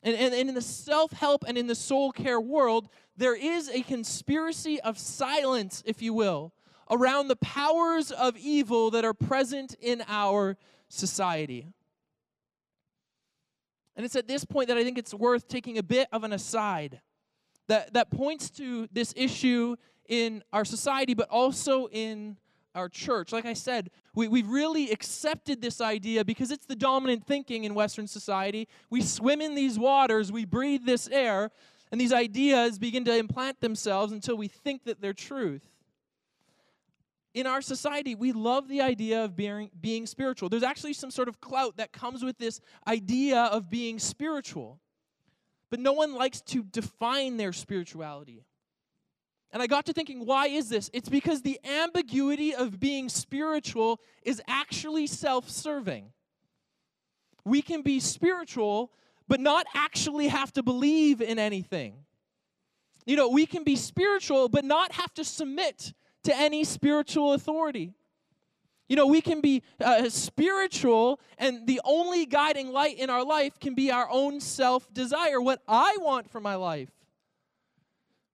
And, 0.03 0.15
and, 0.15 0.33
and 0.33 0.49
in 0.49 0.55
the 0.55 0.61
self 0.61 1.11
help 1.11 1.43
and 1.47 1.57
in 1.57 1.67
the 1.67 1.75
soul 1.75 2.11
care 2.11 2.39
world, 2.39 2.89
there 3.17 3.35
is 3.35 3.69
a 3.69 3.81
conspiracy 3.81 4.79
of 4.81 4.99
silence, 4.99 5.81
if 5.85 6.01
you 6.01 6.13
will, 6.13 6.53
around 6.91 7.29
the 7.29 7.35
powers 7.37 8.11
of 8.11 8.37
evil 8.37 8.91
that 8.91 9.05
are 9.05 9.13
present 9.13 9.75
in 9.79 10.03
our 10.07 10.57
society. 10.89 11.67
And 13.95 14.05
it's 14.05 14.15
at 14.15 14.27
this 14.27 14.43
point 14.45 14.67
that 14.69 14.77
I 14.77 14.83
think 14.83 14.97
it's 14.97 15.13
worth 15.13 15.47
taking 15.47 15.77
a 15.77 15.83
bit 15.83 16.07
of 16.11 16.23
an 16.23 16.33
aside 16.33 17.01
that, 17.67 17.93
that 17.93 18.09
points 18.11 18.49
to 18.51 18.87
this 18.91 19.13
issue 19.15 19.75
in 20.07 20.43
our 20.51 20.65
society, 20.65 21.13
but 21.13 21.29
also 21.29 21.87
in 21.87 22.37
our 22.75 22.89
church. 22.89 23.31
Like 23.31 23.45
I 23.45 23.53
said, 23.53 23.91
we, 24.15 24.27
we've 24.27 24.47
really 24.47 24.91
accepted 24.91 25.61
this 25.61 25.79
idea 25.79 26.25
because 26.25 26.51
it's 26.51 26.65
the 26.65 26.75
dominant 26.75 27.25
thinking 27.25 27.63
in 27.63 27.75
Western 27.75 28.07
society. 28.07 28.67
We 28.89 29.01
swim 29.01 29.41
in 29.41 29.55
these 29.55 29.77
waters, 29.77 30.31
we 30.31 30.45
breathe 30.45 30.85
this 30.85 31.07
air, 31.07 31.51
and 31.91 32.01
these 32.01 32.11
ideas 32.11 32.79
begin 32.79 33.05
to 33.05 33.15
implant 33.15 33.61
themselves 33.61 34.11
until 34.11 34.35
we 34.35 34.47
think 34.47 34.85
that 34.85 35.01
they're 35.01 35.13
truth 35.13 35.72
in 37.33 37.47
our 37.47 37.61
society, 37.61 38.13
we 38.15 38.31
love 38.31 38.67
the 38.67 38.81
idea 38.81 39.23
of 39.23 39.35
being, 39.35 39.71
being 39.79 40.05
spiritual. 40.05 40.49
There's 40.49 40.63
actually 40.63 40.93
some 40.93 41.09
sort 41.09 41.27
of 41.27 41.41
clout 41.41 41.77
that 41.77 41.91
comes 41.91 42.23
with 42.23 42.37
this 42.37 42.61
idea 42.87 43.39
of 43.39 43.69
being 43.69 43.97
spiritual. 43.97 44.79
But 45.71 45.79
no 45.79 45.93
one 45.93 46.13
likes 46.13 46.41
to 46.41 46.63
define 46.63 47.37
their 47.37 47.51
spirituality. 47.51 48.45
And 49.51 49.61
I 49.61 49.67
got 49.67 49.85
to 49.87 49.93
thinking, 49.93 50.25
why 50.25 50.47
is 50.47 50.69
this? 50.69 50.89
It's 50.93 51.09
because 51.09 51.41
the 51.41 51.59
ambiguity 51.63 52.53
of 52.53 52.79
being 52.79 53.09
spiritual 53.09 53.99
is 54.23 54.41
actually 54.47 55.07
self 55.07 55.49
serving. 55.49 56.11
We 57.45 57.61
can 57.61 57.81
be 57.81 57.99
spiritual, 57.99 58.91
but 59.27 59.39
not 59.39 59.65
actually 59.73 60.27
have 60.27 60.53
to 60.53 60.63
believe 60.63 61.21
in 61.21 61.39
anything. 61.39 61.95
You 63.05 63.15
know, 63.15 63.29
we 63.29 63.45
can 63.45 63.63
be 63.63 63.75
spiritual, 63.75 64.49
but 64.49 64.63
not 64.63 64.91
have 64.93 65.13
to 65.15 65.23
submit 65.23 65.93
to 66.23 66.35
any 66.35 66.63
spiritual 66.63 67.33
authority. 67.33 67.93
You 68.89 68.95
know, 68.95 69.07
we 69.07 69.21
can 69.21 69.41
be 69.41 69.63
uh, 69.81 70.09
spiritual, 70.09 71.19
and 71.37 71.65
the 71.67 71.81
only 71.83 72.25
guiding 72.25 72.71
light 72.71 72.97
in 72.97 73.09
our 73.09 73.23
life 73.23 73.59
can 73.59 73.75
be 73.75 73.91
our 73.91 74.07
own 74.09 74.39
self 74.39 74.93
desire, 74.93 75.41
what 75.41 75.61
I 75.67 75.97
want 75.99 76.29
for 76.29 76.39
my 76.39 76.55
life. 76.55 76.89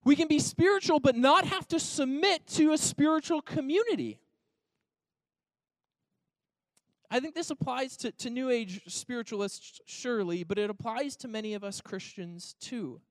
We 0.04 0.16
can 0.16 0.28
be 0.28 0.40
spiritual, 0.40 1.00
but 1.00 1.16
not 1.16 1.46
have 1.46 1.68
to 1.70 1.80
submit 1.80 2.48
to 2.48 2.72
a 2.74 2.78
spiritual 2.78 3.42
community. 3.42 4.20
I 7.12 7.20
think 7.20 7.36
this 7.36 7.50
applies 7.50 7.98
to, 7.98 8.12
to 8.12 8.30
New 8.30 8.50
Age 8.50 8.82
spiritualists, 8.88 9.82
surely, 9.86 10.44
but 10.44 10.60
it 10.60 10.70
applies 10.70 11.16
to 11.18 11.28
many 11.28 11.54
of 11.54 11.64
us 11.64 11.82
Christians 11.82 12.56
too. 12.60 13.02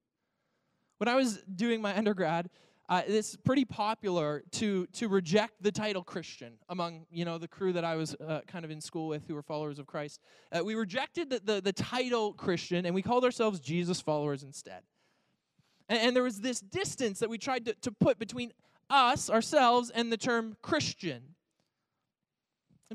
When 0.99 1.09
I 1.09 1.15
was 1.15 1.39
doing 1.43 1.83
my 1.83 1.97
undergrad, 1.97 2.49
uh, 2.89 3.03
it's 3.07 3.37
pretty 3.37 3.65
popular 3.65 4.43
to 4.51 4.87
to 4.87 5.09
reject 5.09 5.63
the 5.63 5.71
title 5.71 6.03
Christian 6.03 6.55
among 6.69 7.05
you 7.11 7.25
know 7.25 7.37
the 7.37 7.49
crew 7.49 7.73
that 7.75 7.85
I 7.85 7.97
was 7.97 8.15
uh, 8.15 8.41
kind 8.47 8.65
of 8.65 8.71
in 8.71 8.81
school 8.81 9.09
with 9.09 9.27
who 9.27 9.35
were 9.35 9.43
followers 9.43 9.79
of 9.79 9.87
Christ. 9.87 10.21
Uh, 10.51 10.65
we 10.65 10.75
rejected 10.75 11.29
the, 11.29 11.41
the, 11.45 11.61
the 11.61 11.73
title 11.73 12.33
Christian 12.33 12.87
and 12.87 12.95
we 12.95 13.03
called 13.03 13.25
ourselves 13.25 13.61
Jesus 13.61 14.01
followers 14.01 14.43
instead. 14.43 14.83
And, 15.89 15.99
and 16.01 16.17
there 16.17 16.23
was 16.23 16.41
this 16.41 16.61
distance 16.61 17.19
that 17.19 17.29
we 17.29 17.37
tried 17.37 17.67
to, 17.67 17.75
to 17.75 17.93
put 17.93 18.19
between 18.19 18.53
us 18.89 19.29
ourselves 19.29 19.91
and 19.91 20.11
the 20.11 20.17
term 20.17 20.57
Christian. 20.63 21.35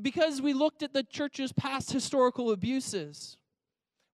Because 0.02 0.42
we 0.42 0.54
looked 0.54 0.82
at 0.82 0.92
the 0.92 1.04
church's 1.04 1.52
past 1.52 1.92
historical 1.92 2.50
abuses, 2.50 3.38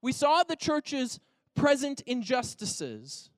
we 0.03 0.13
saw 0.13 0.43
the 0.43 0.57
church's 0.57 1.21
present 1.55 2.03
injustices 2.03 3.31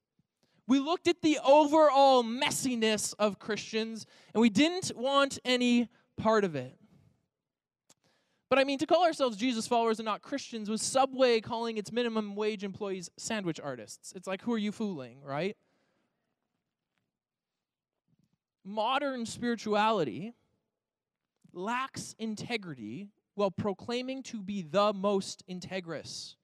we 0.66 0.78
looked 0.78 1.08
at 1.08 1.22
the 1.22 1.38
overall 1.44 2.22
messiness 2.22 3.14
of 3.18 3.38
Christians 3.38 4.06
and 4.32 4.40
we 4.40 4.48
didn't 4.48 4.92
want 4.96 5.38
any 5.44 5.88
part 6.16 6.44
of 6.44 6.54
it. 6.54 6.76
But 8.48 8.58
I 8.58 8.64
mean, 8.64 8.78
to 8.80 8.86
call 8.86 9.04
ourselves 9.04 9.38
Jesus 9.38 9.66
followers 9.66 9.98
and 9.98 10.04
not 10.04 10.20
Christians 10.20 10.68
was 10.68 10.82
Subway 10.82 11.40
calling 11.40 11.78
its 11.78 11.90
minimum 11.90 12.36
wage 12.36 12.64
employees 12.64 13.10
sandwich 13.16 13.58
artists. 13.58 14.12
It's 14.14 14.26
like, 14.26 14.42
who 14.42 14.52
are 14.52 14.58
you 14.58 14.72
fooling, 14.72 15.22
right? 15.22 15.56
Modern 18.64 19.24
spirituality 19.26 20.34
lacks 21.54 22.14
integrity 22.18 23.08
while 23.34 23.50
proclaiming 23.50 24.22
to 24.24 24.42
be 24.42 24.62
the 24.62 24.92
most 24.92 25.42
integrous. 25.48 26.34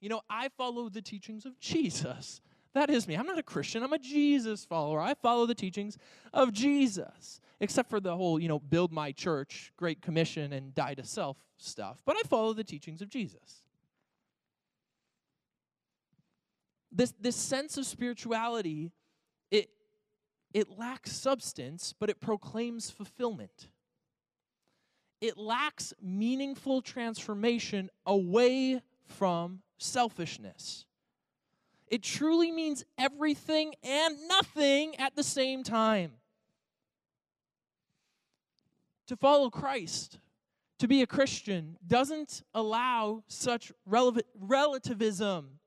You 0.00 0.08
know, 0.08 0.20
I 0.28 0.48
follow 0.58 0.88
the 0.88 1.00
teachings 1.00 1.46
of 1.46 1.58
Jesus. 1.60 2.40
That 2.74 2.88
is 2.88 3.06
me. 3.06 3.14
I'm 3.14 3.26
not 3.26 3.38
a 3.38 3.42
Christian. 3.42 3.82
I'm 3.82 3.92
a 3.92 3.98
Jesus 3.98 4.64
follower. 4.64 5.00
I 5.00 5.14
follow 5.14 5.44
the 5.46 5.54
teachings 5.54 5.98
of 6.32 6.52
Jesus, 6.52 7.40
except 7.60 7.90
for 7.90 8.00
the 8.00 8.16
whole, 8.16 8.40
you 8.40 8.48
know, 8.48 8.58
build 8.58 8.92
my 8.92 9.12
church, 9.12 9.72
Great 9.76 10.00
Commission, 10.00 10.52
and 10.52 10.74
die 10.74 10.94
to 10.94 11.04
self 11.04 11.36
stuff. 11.58 11.98
But 12.06 12.16
I 12.16 12.22
follow 12.26 12.54
the 12.54 12.64
teachings 12.64 13.02
of 13.02 13.10
Jesus. 13.10 13.62
This, 16.90 17.12
this 17.20 17.36
sense 17.36 17.76
of 17.76 17.86
spirituality, 17.86 18.92
it, 19.50 19.70
it 20.52 20.78
lacks 20.78 21.12
substance, 21.12 21.94
but 21.98 22.10
it 22.10 22.20
proclaims 22.20 22.90
fulfillment. 22.90 23.68
It 25.20 25.38
lacks 25.38 25.94
meaningful 26.02 26.82
transformation 26.82 27.90
away 28.06 28.82
from 29.06 29.60
selfishness. 29.78 30.86
It 31.92 32.02
truly 32.02 32.50
means 32.50 32.86
everything 32.96 33.74
and 33.84 34.16
nothing 34.26 34.96
at 34.96 35.14
the 35.14 35.22
same 35.22 35.62
time. 35.62 36.12
To 39.08 39.16
follow 39.16 39.50
Christ, 39.50 40.18
to 40.78 40.88
be 40.88 41.02
a 41.02 41.06
Christian, 41.06 41.76
doesn't 41.86 42.44
allow 42.54 43.24
such 43.26 43.72
relativism. 43.84 45.58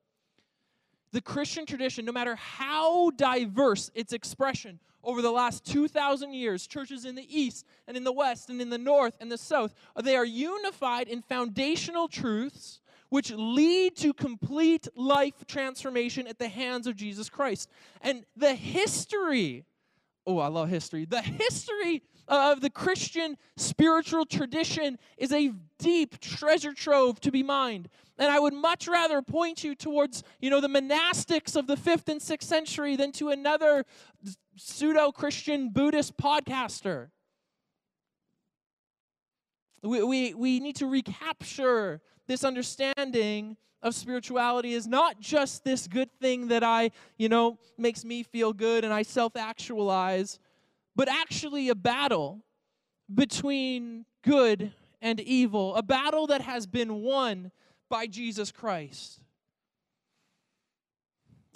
The 1.12 1.20
Christian 1.20 1.64
tradition, 1.64 2.04
no 2.04 2.10
matter 2.10 2.34
how 2.34 3.10
diverse 3.10 3.92
its 3.94 4.12
expression 4.12 4.80
over 5.04 5.22
the 5.22 5.30
last 5.30 5.64
2,000 5.64 6.34
years, 6.34 6.66
churches 6.66 7.04
in 7.04 7.14
the 7.14 7.28
East 7.30 7.64
and 7.86 7.96
in 7.96 8.02
the 8.02 8.10
West 8.10 8.50
and 8.50 8.60
in 8.60 8.70
the 8.70 8.78
North 8.78 9.14
and 9.20 9.30
the 9.30 9.38
South, 9.38 9.72
they 10.02 10.16
are 10.16 10.24
unified 10.24 11.06
in 11.06 11.22
foundational 11.22 12.08
truths 12.08 12.80
which 13.08 13.30
lead 13.30 13.96
to 13.96 14.12
complete 14.12 14.88
life 14.94 15.46
transformation 15.46 16.26
at 16.26 16.38
the 16.38 16.48
hands 16.48 16.86
of 16.86 16.96
Jesus 16.96 17.28
Christ. 17.28 17.68
And 18.02 18.24
the 18.36 18.54
history, 18.54 19.64
oh, 20.26 20.38
I 20.38 20.48
love 20.48 20.68
history. 20.68 21.04
The 21.04 21.22
history 21.22 22.02
of 22.28 22.60
the 22.60 22.70
Christian 22.70 23.36
spiritual 23.56 24.26
tradition 24.26 24.98
is 25.16 25.32
a 25.32 25.52
deep 25.78 26.18
treasure 26.20 26.72
trove 26.72 27.20
to 27.20 27.30
be 27.30 27.42
mined. 27.42 27.88
And 28.18 28.30
I 28.30 28.40
would 28.40 28.54
much 28.54 28.88
rather 28.88 29.22
point 29.22 29.62
you 29.62 29.74
towards, 29.74 30.22
you 30.40 30.50
know, 30.50 30.60
the 30.60 30.68
monastics 30.68 31.54
of 31.54 31.66
the 31.66 31.76
5th 31.76 32.08
and 32.08 32.20
6th 32.20 32.42
century 32.42 32.96
than 32.96 33.12
to 33.12 33.28
another 33.28 33.84
pseudo-Christian 34.56 35.68
Buddhist 35.68 36.16
podcaster. 36.16 37.10
We, 39.86 40.02
we, 40.02 40.34
we 40.34 40.60
need 40.60 40.76
to 40.76 40.86
recapture 40.86 42.00
this 42.26 42.44
understanding 42.44 43.56
of 43.82 43.94
spirituality 43.94 44.74
is 44.74 44.86
not 44.86 45.20
just 45.20 45.62
this 45.64 45.86
good 45.86 46.10
thing 46.20 46.48
that 46.48 46.64
I, 46.64 46.90
you 47.16 47.28
know, 47.28 47.58
makes 47.78 48.04
me 48.04 48.22
feel 48.22 48.52
good 48.52 48.84
and 48.84 48.92
I 48.92 49.02
self 49.02 49.36
actualize, 49.36 50.38
but 50.96 51.08
actually 51.08 51.68
a 51.68 51.74
battle 51.74 52.44
between 53.14 54.04
good 54.22 54.72
and 55.00 55.20
evil, 55.20 55.76
a 55.76 55.82
battle 55.82 56.26
that 56.28 56.40
has 56.40 56.66
been 56.66 57.02
won 57.02 57.52
by 57.88 58.06
Jesus 58.06 58.50
Christ. 58.50 59.20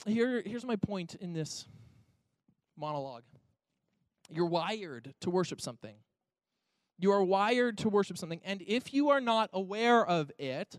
Here, 0.06 0.42
here's 0.46 0.64
my 0.64 0.76
point 0.76 1.16
in 1.16 1.32
this 1.32 1.66
monologue 2.76 3.24
you're 4.32 4.46
wired 4.46 5.12
to 5.22 5.30
worship 5.30 5.60
something. 5.60 5.96
You 7.00 7.12
are 7.12 7.24
wired 7.24 7.78
to 7.78 7.88
worship 7.88 8.18
something. 8.18 8.40
And 8.44 8.62
if 8.66 8.92
you 8.92 9.08
are 9.08 9.20
not 9.20 9.50
aware 9.52 10.04
of 10.06 10.30
it, 10.38 10.78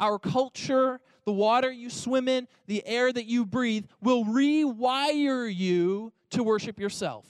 our 0.00 0.18
culture, 0.18 1.00
the 1.24 1.32
water 1.32 1.70
you 1.70 1.90
swim 1.90 2.28
in, 2.28 2.48
the 2.66 2.86
air 2.86 3.12
that 3.12 3.26
you 3.26 3.44
breathe 3.44 3.84
will 4.00 4.24
rewire 4.24 5.54
you 5.54 6.12
to 6.30 6.42
worship 6.42 6.78
yourself. 6.80 7.26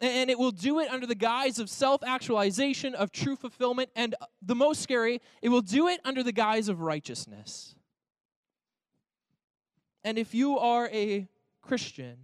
And 0.00 0.30
it 0.30 0.38
will 0.38 0.50
do 0.50 0.80
it 0.80 0.90
under 0.90 1.06
the 1.06 1.14
guise 1.14 1.60
of 1.60 1.70
self 1.70 2.02
actualization, 2.02 2.94
of 2.96 3.12
true 3.12 3.36
fulfillment, 3.36 3.88
and 3.94 4.16
uh, 4.20 4.26
the 4.42 4.56
most 4.56 4.82
scary, 4.82 5.20
it 5.40 5.48
will 5.48 5.60
do 5.60 5.86
it 5.86 6.00
under 6.04 6.24
the 6.24 6.32
guise 6.32 6.68
of 6.68 6.80
righteousness. 6.80 7.76
And 10.02 10.18
if 10.18 10.34
you 10.34 10.58
are 10.58 10.88
a 10.92 11.28
Christian, 11.62 12.16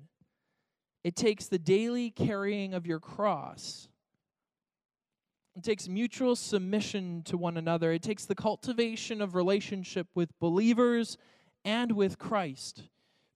it 1.05 1.15
takes 1.15 1.47
the 1.47 1.59
daily 1.59 2.11
carrying 2.11 2.75
of 2.75 2.85
your 2.85 2.99
cross. 2.99 3.89
It 5.59 5.65
takes 5.65 5.89
mutual 5.89 6.37
submission 6.37 7.23
to 7.25 7.37
one 7.37 7.57
another. 7.57 7.91
It 7.91 8.01
takes 8.01 8.27
the 8.27 8.37
cultivation 8.37 9.21
of 9.21 9.35
relationship 9.35 10.07
with 10.15 10.31
believers 10.39 11.19
and 11.65 11.91
with 11.91 12.17
Christ 12.17 12.85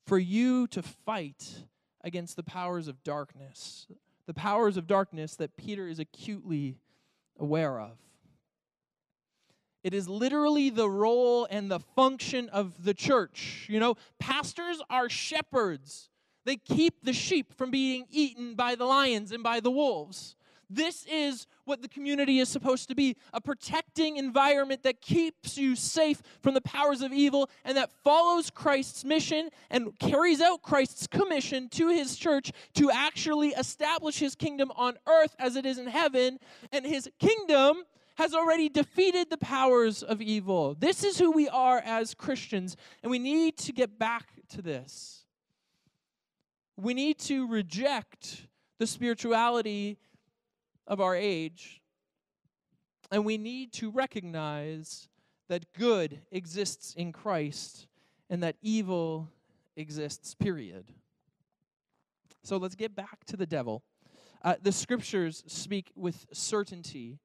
for 0.06 0.20
you 0.20 0.68
to 0.68 0.82
fight 0.82 1.64
against 2.04 2.36
the 2.36 2.44
powers 2.44 2.86
of 2.86 3.02
darkness, 3.02 3.88
the 4.26 4.34
powers 4.34 4.76
of 4.76 4.86
darkness 4.86 5.34
that 5.34 5.56
Peter 5.56 5.88
is 5.88 5.98
acutely 5.98 6.76
aware 7.40 7.80
of. 7.80 7.98
It 9.82 9.92
is 9.92 10.08
literally 10.08 10.70
the 10.70 10.88
role 10.88 11.48
and 11.50 11.68
the 11.68 11.80
function 11.80 12.48
of 12.50 12.84
the 12.84 12.94
church. 12.94 13.66
You 13.68 13.80
know, 13.80 13.96
pastors 14.20 14.80
are 14.88 15.08
shepherds. 15.08 16.08
They 16.44 16.54
keep 16.54 17.02
the 17.02 17.12
sheep 17.12 17.52
from 17.52 17.72
being 17.72 18.06
eaten 18.10 18.54
by 18.54 18.76
the 18.76 18.84
lions 18.84 19.32
and 19.32 19.42
by 19.42 19.58
the 19.58 19.72
wolves. 19.72 20.36
This 20.74 21.04
is 21.06 21.46
what 21.64 21.82
the 21.82 21.88
community 21.88 22.38
is 22.38 22.48
supposed 22.48 22.88
to 22.88 22.94
be 22.94 23.16
a 23.34 23.40
protecting 23.40 24.16
environment 24.16 24.82
that 24.84 25.02
keeps 25.02 25.58
you 25.58 25.76
safe 25.76 26.22
from 26.40 26.54
the 26.54 26.62
powers 26.62 27.02
of 27.02 27.12
evil 27.12 27.50
and 27.64 27.76
that 27.76 27.90
follows 28.02 28.48
Christ's 28.48 29.04
mission 29.04 29.50
and 29.70 29.98
carries 29.98 30.40
out 30.40 30.62
Christ's 30.62 31.06
commission 31.06 31.68
to 31.70 31.88
his 31.88 32.16
church 32.16 32.52
to 32.74 32.90
actually 32.90 33.50
establish 33.50 34.18
his 34.18 34.34
kingdom 34.34 34.72
on 34.74 34.96
earth 35.06 35.36
as 35.38 35.56
it 35.56 35.66
is 35.66 35.76
in 35.76 35.88
heaven. 35.88 36.38
And 36.72 36.86
his 36.86 37.08
kingdom 37.18 37.82
has 38.16 38.34
already 38.34 38.70
defeated 38.70 39.28
the 39.28 39.38
powers 39.38 40.02
of 40.02 40.22
evil. 40.22 40.74
This 40.78 41.04
is 41.04 41.18
who 41.18 41.32
we 41.32 41.48
are 41.48 41.78
as 41.84 42.14
Christians, 42.14 42.76
and 43.02 43.10
we 43.10 43.18
need 43.18 43.58
to 43.58 43.72
get 43.72 43.98
back 43.98 44.28
to 44.50 44.62
this. 44.62 45.24
We 46.76 46.94
need 46.94 47.18
to 47.20 47.46
reject 47.46 48.46
the 48.78 48.86
spirituality 48.86 49.98
of 50.86 51.00
our 51.00 51.14
age, 51.14 51.80
and 53.10 53.24
we 53.24 53.38
need 53.38 53.72
to 53.74 53.90
recognize 53.90 55.08
that 55.48 55.72
good 55.74 56.20
exists 56.30 56.94
in 56.94 57.12
Christ 57.12 57.86
and 58.30 58.42
that 58.42 58.56
evil 58.62 59.28
exists, 59.76 60.34
period. 60.34 60.86
So 62.42 62.56
let's 62.56 62.74
get 62.74 62.94
back 62.94 63.24
to 63.26 63.36
the 63.36 63.46
devil. 63.46 63.82
Uh, 64.42 64.54
the 64.60 64.72
scriptures 64.72 65.44
speak 65.46 65.92
with 65.94 66.26
certainty 66.32 67.18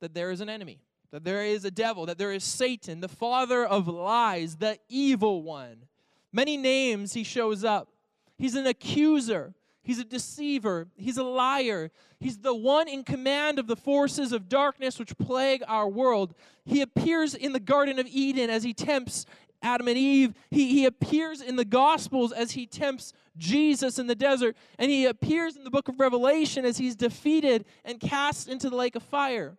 that 0.00 0.14
there 0.14 0.30
is 0.30 0.40
an 0.40 0.48
enemy, 0.48 0.80
that 1.10 1.24
there 1.24 1.44
is 1.44 1.64
a 1.64 1.70
devil, 1.70 2.06
that 2.06 2.18
there 2.18 2.32
is 2.32 2.44
Satan, 2.44 3.00
the 3.00 3.08
father 3.08 3.64
of 3.64 3.88
lies, 3.88 4.56
the 4.56 4.78
evil 4.88 5.42
one. 5.42 5.86
Many 6.32 6.56
names 6.56 7.14
he 7.14 7.24
shows 7.24 7.64
up. 7.64 7.88
He's 8.36 8.54
an 8.54 8.66
accuser, 8.66 9.54
he's 9.84 10.00
a 10.00 10.04
deceiver, 10.04 10.88
he's 10.96 11.18
a 11.18 11.22
liar, 11.22 11.92
he's 12.18 12.38
the 12.38 12.54
one 12.54 12.88
in 12.88 13.04
command 13.04 13.60
of 13.60 13.68
the 13.68 13.76
forces 13.76 14.32
of 14.32 14.48
darkness 14.48 14.98
which 14.98 15.16
plague 15.16 15.62
our 15.68 15.88
world. 15.88 16.34
He 16.64 16.80
appears 16.80 17.34
in 17.34 17.52
the 17.52 17.60
Garden 17.60 18.00
of 18.00 18.06
Eden 18.08 18.50
as 18.50 18.64
he 18.64 18.74
tempts 18.74 19.26
Adam 19.62 19.88
and 19.88 19.96
Eve. 19.96 20.34
He, 20.50 20.68
he 20.68 20.84
appears 20.84 21.40
in 21.40 21.56
the 21.56 21.64
Gospels 21.64 22.32
as 22.32 22.52
he 22.52 22.66
tempts 22.66 23.12
Jesus 23.36 23.98
in 23.98 24.06
the 24.06 24.14
desert. 24.14 24.56
And 24.78 24.90
he 24.90 25.06
appears 25.06 25.56
in 25.56 25.64
the 25.64 25.70
book 25.70 25.88
of 25.88 25.98
Revelation 25.98 26.64
as 26.64 26.78
he's 26.78 26.94
defeated 26.94 27.64
and 27.84 27.98
cast 27.98 28.48
into 28.48 28.70
the 28.70 28.76
lake 28.76 28.94
of 28.94 29.02
fire. 29.02 29.56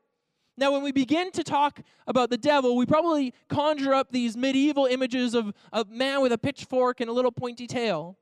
Now, 0.57 0.71
when 0.71 0.83
we 0.83 0.93
begin 0.93 1.31
to 1.31 1.43
talk 1.43 1.81
about 2.07 2.29
the 2.29 2.37
devil, 2.37 2.77
we 2.77 2.85
probably 2.85 3.33
conjure 3.49 3.93
up 3.93 4.11
these 4.11 4.37
medieval 4.37 4.85
images 4.85 5.33
of 5.33 5.53
a 5.73 5.83
man 5.89 6.21
with 6.21 6.31
a 6.31 6.37
pitchfork 6.37 7.01
and 7.01 7.09
a 7.09 7.13
little 7.13 7.31
pointy 7.31 7.67
tail. 7.67 8.17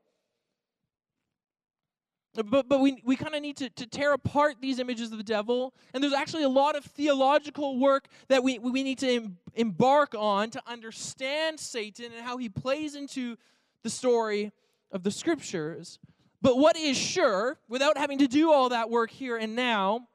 But, 2.34 2.68
but 2.68 2.80
we, 2.80 3.00
we 3.04 3.14
kind 3.14 3.34
of 3.34 3.42
need 3.42 3.56
to, 3.58 3.70
to 3.70 3.86
tear 3.86 4.12
apart 4.12 4.56
these 4.60 4.80
images 4.80 5.12
of 5.12 5.18
the 5.18 5.24
devil. 5.24 5.72
And 5.92 6.02
there's 6.02 6.12
actually 6.12 6.42
a 6.42 6.48
lot 6.48 6.74
of 6.74 6.84
theological 6.84 7.78
work 7.78 8.08
that 8.28 8.42
we, 8.42 8.58
we 8.58 8.82
need 8.82 8.98
to 8.98 9.08
em, 9.08 9.38
embark 9.54 10.14
on 10.18 10.50
to 10.50 10.62
understand 10.66 11.60
Satan 11.60 12.06
and 12.12 12.24
how 12.24 12.36
he 12.36 12.48
plays 12.48 12.96
into 12.96 13.36
the 13.82 13.90
story 13.90 14.52
of 14.90 15.04
the 15.04 15.10
scriptures. 15.10 16.00
But 16.42 16.58
what 16.58 16.76
is 16.76 16.96
sure, 16.96 17.58
without 17.68 17.96
having 17.96 18.18
to 18.18 18.26
do 18.26 18.52
all 18.52 18.68
that 18.70 18.90
work 18.90 19.10
here 19.10 19.36
and 19.36 19.54
now, 19.54 20.08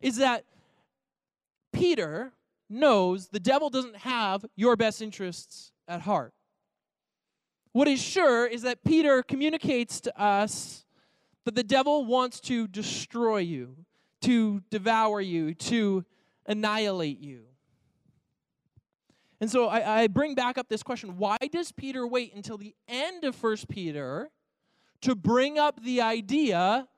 is 0.00 0.16
that 0.16 0.44
Peter 1.72 2.32
knows 2.70 3.28
the 3.28 3.40
devil 3.40 3.70
doesn't 3.70 3.96
have 3.96 4.44
your 4.54 4.76
best 4.76 5.02
interests 5.02 5.72
at 5.86 6.00
heart. 6.02 6.32
What 7.72 7.88
is 7.88 8.00
sure 8.00 8.46
is 8.46 8.62
that 8.62 8.84
Peter 8.84 9.22
communicates 9.22 10.00
to 10.00 10.20
us 10.20 10.85
that 11.46 11.54
the 11.54 11.64
devil 11.64 12.04
wants 12.04 12.40
to 12.40 12.68
destroy 12.68 13.38
you, 13.38 13.76
to 14.22 14.60
devour 14.70 15.20
you, 15.20 15.54
to 15.54 16.04
annihilate 16.44 17.18
you. 17.18 17.44
And 19.40 19.50
so 19.50 19.68
I, 19.68 20.02
I, 20.02 20.06
bring 20.06 20.34
back 20.34 20.58
up 20.58 20.68
this 20.68 20.82
question 20.82 21.18
why 21.18 21.36
does 21.52 21.72
Peter 21.72 22.06
wait 22.06 22.34
until 22.34 22.56
the 22.58 22.74
end 22.88 23.24
of 23.24 23.34
First 23.34 23.68
Peter 23.68 24.30
to 25.02 25.14
bring 25.14 25.58
up 25.58 25.82
the 25.82 26.00
idea 26.00 26.88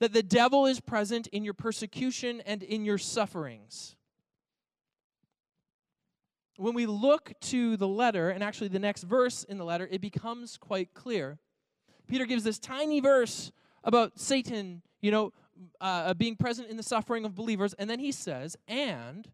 that 0.00 0.12
the 0.12 0.22
devil 0.22 0.66
is 0.66 0.80
present 0.80 1.26
in 1.28 1.44
your 1.44 1.54
persecution 1.54 2.40
and 2.46 2.62
in 2.62 2.84
your 2.84 2.98
sufferings? 2.98 3.96
when 6.56 6.74
we 6.74 6.86
look 6.86 7.32
to 7.40 7.76
the 7.76 7.88
letter, 7.88 8.30
and 8.30 8.44
actually 8.44 8.68
the 8.68 8.78
next 8.78 9.02
verse 9.02 9.44
in 9.44 9.58
the 9.58 9.64
letter, 9.64 9.88
it 9.90 10.00
becomes 10.00 10.56
quite 10.56 10.94
clear. 10.94 11.38
Peter 12.06 12.26
gives 12.26 12.44
this 12.44 12.58
tiny 12.58 13.00
verse 13.00 13.52
about 13.84 14.18
Satan, 14.18 14.82
you 15.00 15.10
know, 15.10 15.32
uh, 15.80 15.84
uh, 15.84 16.14
being 16.14 16.36
present 16.36 16.68
in 16.68 16.76
the 16.76 16.82
suffering 16.82 17.24
of 17.24 17.34
believers, 17.34 17.74
and 17.74 17.88
then 17.88 17.98
he 17.98 18.12
says, 18.12 18.56
And 18.66 19.28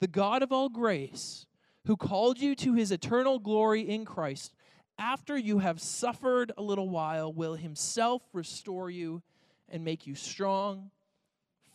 the 0.00 0.08
God 0.08 0.42
of 0.42 0.52
all 0.52 0.68
grace, 0.68 1.46
who 1.86 1.96
called 1.96 2.38
you 2.38 2.54
to 2.56 2.74
his 2.74 2.90
eternal 2.90 3.38
glory 3.38 3.82
in 3.82 4.04
Christ, 4.04 4.54
after 4.98 5.36
you 5.36 5.58
have 5.58 5.80
suffered 5.80 6.52
a 6.58 6.62
little 6.62 6.88
while, 6.88 7.32
will 7.32 7.54
himself 7.54 8.22
restore 8.32 8.90
you 8.90 9.22
and 9.68 9.84
make 9.84 10.06
you 10.06 10.14
strong, 10.14 10.90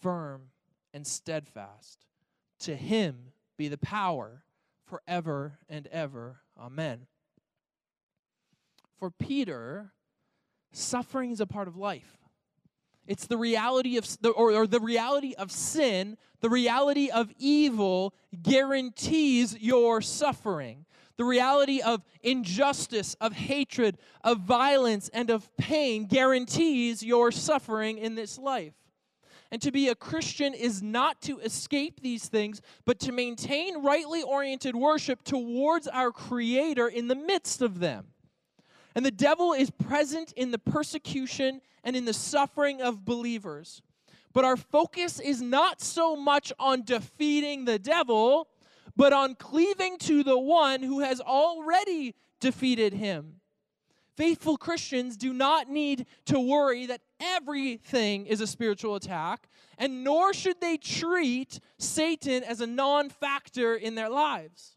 firm, 0.01 0.43
and 0.93 1.05
steadfast. 1.07 2.05
To 2.59 2.75
him 2.75 3.31
be 3.57 3.67
the 3.67 3.77
power 3.77 4.43
forever 4.85 5.57
and 5.67 5.87
ever. 5.87 6.37
Amen. 6.59 7.07
For 8.99 9.09
Peter, 9.09 9.91
suffering 10.75 11.31
is 11.31 11.39
a 11.39 11.47
part 11.47 11.67
of 11.67 11.77
life. 11.77 12.17
It's 13.07 13.27
the 13.27 13.37
reality 13.37 13.97
of 13.97 14.07
or, 14.23 14.51
or 14.51 14.67
the 14.67 14.79
reality 14.79 15.33
of 15.37 15.51
sin, 15.51 16.17
the 16.41 16.49
reality 16.49 17.09
of 17.09 17.31
evil 17.37 18.15
guarantees 18.41 19.57
your 19.59 20.01
suffering. 20.01 20.85
The 21.17 21.23
reality 21.23 21.81
of 21.81 22.03
injustice, 22.23 23.13
of 23.21 23.31
hatred, 23.31 23.97
of 24.21 24.41
violence, 24.41 25.09
and 25.13 25.29
of 25.29 25.55
pain 25.55 26.07
guarantees 26.07 27.01
your 27.01 27.31
suffering 27.31 27.97
in 27.97 28.15
this 28.15 28.37
life. 28.37 28.73
And 29.49 29.61
to 29.61 29.71
be 29.71 29.87
a 29.87 29.95
Christian 29.95 30.53
is 30.53 30.81
not 30.81 31.21
to 31.21 31.39
escape 31.39 32.01
these 32.01 32.27
things, 32.27 32.61
but 32.83 32.99
to 33.01 33.13
maintain 33.13 33.81
rightly 33.81 34.23
oriented 34.23 34.75
worship 34.75 35.23
towards 35.23 35.87
our 35.87 36.11
Creator 36.11 36.89
in 36.89 37.07
the 37.07 37.15
midst 37.15 37.61
of 37.61 37.79
them. 37.79 38.07
And 38.95 39.05
the 39.05 39.11
devil 39.11 39.51
is 39.51 39.69
present 39.69 40.31
in 40.33 40.51
the 40.51 40.57
persecution 40.57 41.61
and 41.83 41.95
in 41.95 42.05
the 42.05 42.13
suffering 42.13 42.81
of 42.81 43.03
believers. 43.03 43.81
But 44.33 44.45
our 44.45 44.57
focus 44.57 45.19
is 45.19 45.41
not 45.41 45.81
so 45.81 46.15
much 46.15 46.51
on 46.59 46.83
defeating 46.83 47.65
the 47.65 47.77
devil, 47.77 48.47
but 48.95 49.13
on 49.13 49.35
cleaving 49.35 49.97
to 49.99 50.23
the 50.23 50.39
one 50.39 50.81
who 50.81 51.01
has 51.01 51.19
already 51.21 52.15
defeated 52.39 52.93
him. 52.93 53.41
Faithful 54.15 54.57
Christians 54.57 55.17
do 55.17 55.33
not 55.33 55.69
need 55.69 56.05
to 56.25 56.39
worry 56.39 56.85
that 56.85 57.01
everything 57.19 58.25
is 58.25 58.39
a 58.39 58.47
spiritual 58.47 58.95
attack, 58.95 59.49
and 59.77 60.05
nor 60.05 60.33
should 60.33 60.61
they 60.61 60.77
treat 60.77 61.59
Satan 61.77 62.43
as 62.43 62.61
a 62.61 62.67
non 62.67 63.09
factor 63.09 63.75
in 63.75 63.95
their 63.95 64.09
lives. 64.09 64.74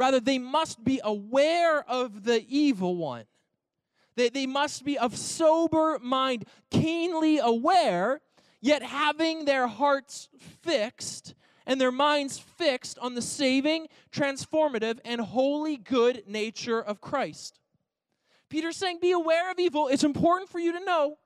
Rather, 0.00 0.18
they 0.18 0.38
must 0.38 0.82
be 0.82 0.98
aware 1.04 1.86
of 1.86 2.24
the 2.24 2.46
evil 2.48 2.96
one. 2.96 3.26
They, 4.16 4.30
they 4.30 4.46
must 4.46 4.82
be 4.82 4.96
of 4.96 5.14
sober 5.14 5.98
mind, 6.00 6.46
keenly 6.70 7.36
aware, 7.36 8.22
yet 8.62 8.82
having 8.82 9.44
their 9.44 9.66
hearts 9.66 10.30
fixed 10.62 11.34
and 11.66 11.78
their 11.78 11.92
minds 11.92 12.38
fixed 12.38 12.98
on 12.98 13.14
the 13.14 13.20
saving, 13.20 13.88
transformative, 14.10 15.00
and 15.04 15.20
holy 15.20 15.76
good 15.76 16.22
nature 16.26 16.80
of 16.80 17.02
Christ. 17.02 17.60
Peter's 18.48 18.78
saying, 18.78 19.00
Be 19.02 19.10
aware 19.10 19.50
of 19.50 19.58
evil. 19.58 19.88
It's 19.88 20.02
important 20.02 20.48
for 20.48 20.58
you 20.58 20.72
to 20.72 20.82
know. 20.82 21.18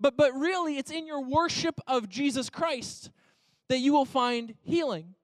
But, 0.00 0.16
but 0.16 0.34
really, 0.34 0.76
it's 0.76 0.90
in 0.90 1.06
your 1.06 1.22
worship 1.22 1.80
of 1.86 2.08
Jesus 2.08 2.50
Christ 2.50 3.12
that 3.68 3.78
you 3.78 3.92
will 3.92 4.04
find 4.04 4.56
healing. 4.64 5.14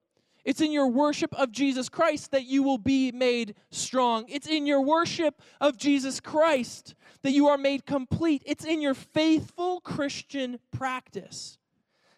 It's 0.45 0.61
in 0.61 0.73
your 0.73 0.89
worship 0.89 1.35
of 1.35 1.53
Jesus 1.53 1.89
Christ 1.89 2.31
that 2.33 2.45
you 2.45 2.63
will 2.63 2.79
be 2.79 3.13
made 3.13 3.55
strong. 3.71 4.27
It's 4.29 4.47
in 4.47 4.67
your 4.67 4.83
worship 4.83 5.41
of 5.61 5.77
Jesus 5.79 6.21
Christ 6.21 6.95
that 7.23 7.33
you 7.33 7.49
are 7.49 7.57
made 7.57 7.87
complete. 7.87 8.43
It's 8.45 8.65
in 8.65 8.83
your 8.83 8.95
faithful 8.95 9.81
Christian 9.81 10.59
practice 10.71 11.59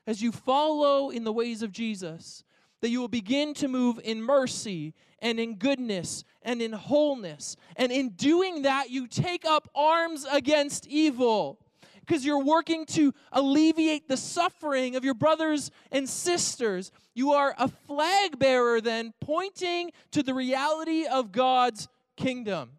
as 0.06 0.22
you 0.22 0.32
follow 0.32 1.10
in 1.10 1.24
the 1.24 1.32
ways 1.32 1.62
of 1.62 1.70
Jesus 1.72 2.42
that 2.80 2.90
you 2.90 3.00
will 3.00 3.08
begin 3.08 3.54
to 3.54 3.68
move 3.68 3.98
in 4.04 4.22
mercy 4.22 4.94
and 5.20 5.40
in 5.40 5.56
goodness 5.56 6.24
and 6.42 6.60
in 6.60 6.72
wholeness. 6.72 7.56
And 7.76 7.90
in 7.90 8.10
doing 8.10 8.62
that, 8.62 8.90
you 8.90 9.06
take 9.06 9.44
up 9.44 9.68
arms 9.74 10.26
against 10.30 10.86
evil 10.86 11.58
because 12.06 12.24
you're 12.24 12.42
working 12.42 12.86
to 12.86 13.12
alleviate 13.32 14.08
the 14.08 14.16
suffering 14.16 14.94
of 14.94 15.04
your 15.04 15.14
brothers 15.14 15.70
and 15.90 16.08
sisters. 16.08 16.92
You 17.14 17.32
are 17.32 17.54
a 17.58 17.68
flag 17.68 18.38
bearer, 18.38 18.80
then, 18.80 19.12
pointing 19.20 19.90
to 20.12 20.22
the 20.22 20.34
reality 20.34 21.06
of 21.06 21.32
God's 21.32 21.88
kingdom, 22.16 22.70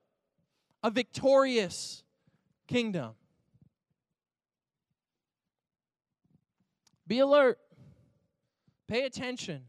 a 0.82 0.90
victorious 0.90 2.04
kingdom. 2.68 3.12
Be 7.06 7.20
alert, 7.20 7.60
pay 8.88 9.04
attention. 9.04 9.64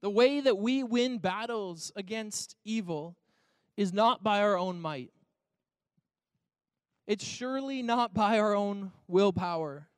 The 0.00 0.10
way 0.10 0.40
that 0.40 0.58
we 0.58 0.82
win 0.82 1.18
battles 1.18 1.92
against 1.94 2.56
evil 2.64 3.16
is 3.76 3.92
not 3.92 4.24
by 4.24 4.40
our 4.40 4.58
own 4.58 4.80
might. 4.80 5.12
It's 7.06 7.24
surely 7.24 7.82
not 7.82 8.14
by 8.14 8.38
our 8.38 8.54
own 8.54 8.92
willpower, 9.08 9.88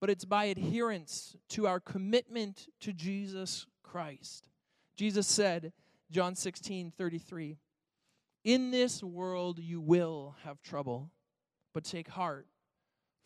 but 0.00 0.10
it's 0.10 0.24
by 0.24 0.46
adherence 0.46 1.36
to 1.50 1.66
our 1.66 1.80
commitment 1.80 2.68
to 2.80 2.92
Jesus 2.92 3.66
Christ. 3.82 4.48
Jesus 4.96 5.26
said, 5.26 5.72
John 6.10 6.34
16 6.34 6.92
33, 6.96 7.58
In 8.44 8.70
this 8.70 9.02
world 9.02 9.58
you 9.58 9.80
will 9.80 10.36
have 10.44 10.60
trouble, 10.62 11.10
but 11.72 11.84
take 11.84 12.08
heart, 12.08 12.46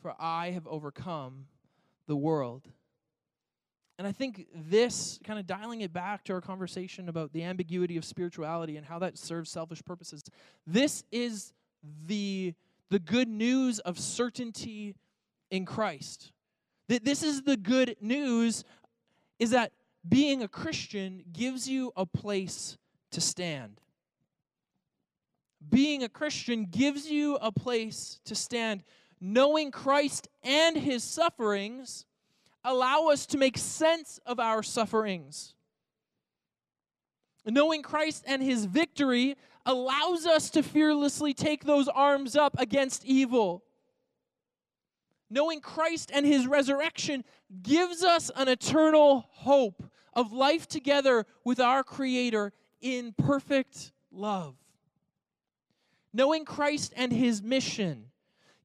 for 0.01 0.15
I 0.19 0.51
have 0.51 0.67
overcome 0.67 1.47
the 2.07 2.17
world. 2.17 2.69
And 3.99 4.07
I 4.07 4.13
think 4.13 4.47
this, 4.55 5.19
kind 5.25 5.41
of 5.41 5.47
dialing 5.47 5.81
it 5.81 5.93
back 5.93 6.23
to 6.25 6.33
our 6.33 6.41
conversation 6.41 7.09
about 7.09 7.33
the 7.33 7.43
ambiguity 7.43 7.97
of 7.97 8.05
spirituality 8.05 8.77
and 8.77 8.87
how 8.87 9.01
that 9.01 9.19
serves 9.19 9.51
selfish 9.51 9.85
purposes, 9.85 10.23
this 10.65 11.03
is 11.11 11.53
the, 12.07 12.55
the 12.91 12.99
good 12.99 13.29
news 13.29 13.79
of 13.81 13.99
certainty 13.99 14.95
in 15.51 15.65
Christ. 15.65 16.33
That 16.89 17.05
this 17.05 17.23
is 17.23 17.43
the 17.43 17.57
good 17.57 17.97
news 18.01 18.65
is 19.39 19.51
that 19.51 19.73
being 20.09 20.43
a 20.43 20.49
Christian 20.49 21.23
gives 21.33 21.69
you 21.69 21.93
a 21.97 22.07
place 22.07 22.79
to 23.13 23.21
stand. 23.21 23.81
Being 25.69 26.03
a 26.03 26.09
Christian 26.09 26.65
gives 26.65 27.11
you 27.11 27.37
a 27.37 27.53
place 27.53 28.21
to 28.25 28.35
stand. 28.35 28.85
Knowing 29.21 29.71
Christ 29.71 30.29
and 30.43 30.77
his 30.77 31.03
sufferings 31.03 32.07
allow 32.65 33.09
us 33.09 33.27
to 33.27 33.39
make 33.39 33.59
sense 33.59 34.21
of 34.25 34.39
our 34.39 34.63
sufferings. 34.63 35.55
Knowing 37.45 37.83
Christ 37.83 38.25
and 38.27 38.43
his 38.43 38.67
victory 38.67 39.37
allows 39.69 40.25
us 40.27 40.49
to 40.49 40.63
fearlessly 40.63 41.35
take 41.35 41.65
those 41.65 41.89
arms 41.89 42.35
up 42.35 42.59
against 42.59 43.05
evil. 43.05 43.63
Knowing 45.29 45.61
Christ 45.61 46.11
and 46.13 46.25
his 46.25 46.47
resurrection 46.47 47.23
gives 47.63 48.03
us 48.03 48.31
an 48.35 48.49
eternal 48.49 49.27
hope 49.29 49.85
of 50.15 50.33
life 50.33 50.67
together 50.67 51.27
with 51.45 51.61
our 51.61 51.85
Creator 51.85 52.53
in 52.81 53.13
perfect 53.13 53.93
love. 54.11 54.57
Knowing 56.15 56.47
Christ 56.47 56.95
and 56.97 57.13
his 57.13 57.43
mission 57.43 58.07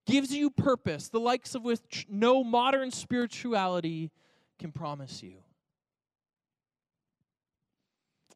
gives 0.05 0.33
you 0.33 0.49
purpose, 0.49 1.09
the 1.09 1.19
likes 1.19 1.53
of 1.53 1.63
which 1.63 2.07
no 2.09 2.45
modern 2.45 2.91
spirituality 2.91 4.09
can 4.57 4.71
promise 4.71 5.21
you. 5.21 5.35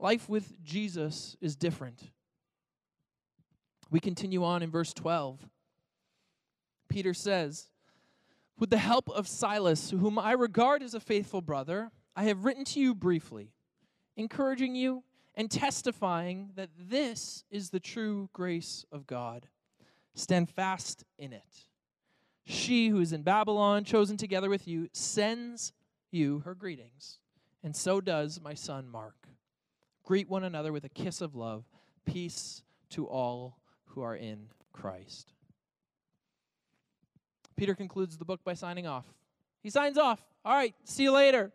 Life 0.01 0.27
with 0.27 0.61
Jesus 0.65 1.37
is 1.39 1.55
different. 1.55 2.11
We 3.89 3.99
continue 3.99 4.43
on 4.43 4.63
in 4.63 4.69
verse 4.69 4.93
12. 4.93 5.39
Peter 6.89 7.13
says, 7.13 7.69
With 8.59 8.69
the 8.69 8.77
help 8.77 9.09
of 9.09 9.27
Silas, 9.27 9.91
whom 9.91 10.19
I 10.19 10.33
regard 10.33 10.83
as 10.83 10.93
a 10.93 10.99
faithful 10.99 11.41
brother, 11.41 11.91
I 12.15 12.23
have 12.23 12.45
written 12.45 12.65
to 12.65 12.79
you 12.79 12.95
briefly, 12.95 13.53
encouraging 14.15 14.75
you 14.75 15.03
and 15.35 15.51
testifying 15.51 16.49
that 16.55 16.69
this 16.77 17.43
is 17.51 17.69
the 17.69 17.79
true 17.79 18.29
grace 18.33 18.85
of 18.91 19.05
God. 19.05 19.47
Stand 20.15 20.49
fast 20.49 21.03
in 21.17 21.31
it. 21.31 21.67
She 22.43 22.89
who 22.89 22.99
is 22.99 23.13
in 23.13 23.21
Babylon, 23.21 23.83
chosen 23.83 24.17
together 24.17 24.49
with 24.49 24.67
you, 24.67 24.89
sends 24.93 25.73
you 26.11 26.39
her 26.39 26.55
greetings, 26.55 27.19
and 27.61 27.75
so 27.75 28.01
does 28.01 28.41
my 28.41 28.53
son 28.53 28.87
Mark. 28.87 29.27
Greet 30.03 30.29
one 30.29 30.45
another 30.45 30.71
with 30.71 30.85
a 30.85 30.89
kiss 30.89 31.21
of 31.21 31.35
love. 31.35 31.65
Peace 32.05 32.63
to 32.89 33.05
all 33.05 33.57
who 33.87 34.01
are 34.01 34.15
in 34.15 34.47
Christ. 34.73 35.33
Peter 37.55 37.73
concludes 37.73 38.17
the 38.17 38.25
book 38.25 38.41
by 38.43 38.53
signing 38.53 38.85
off. 38.85 39.05
He 39.63 39.69
signs 39.69 39.97
off. 39.97 40.23
All 40.45 40.55
right, 40.55 40.75
see 40.83 41.03
you 41.03 41.11
later. 41.11 41.51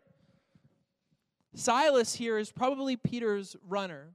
Silas 1.55 2.13
here 2.13 2.37
is 2.37 2.51
probably 2.51 2.95
Peter's 2.95 3.55
runner. 3.67 4.13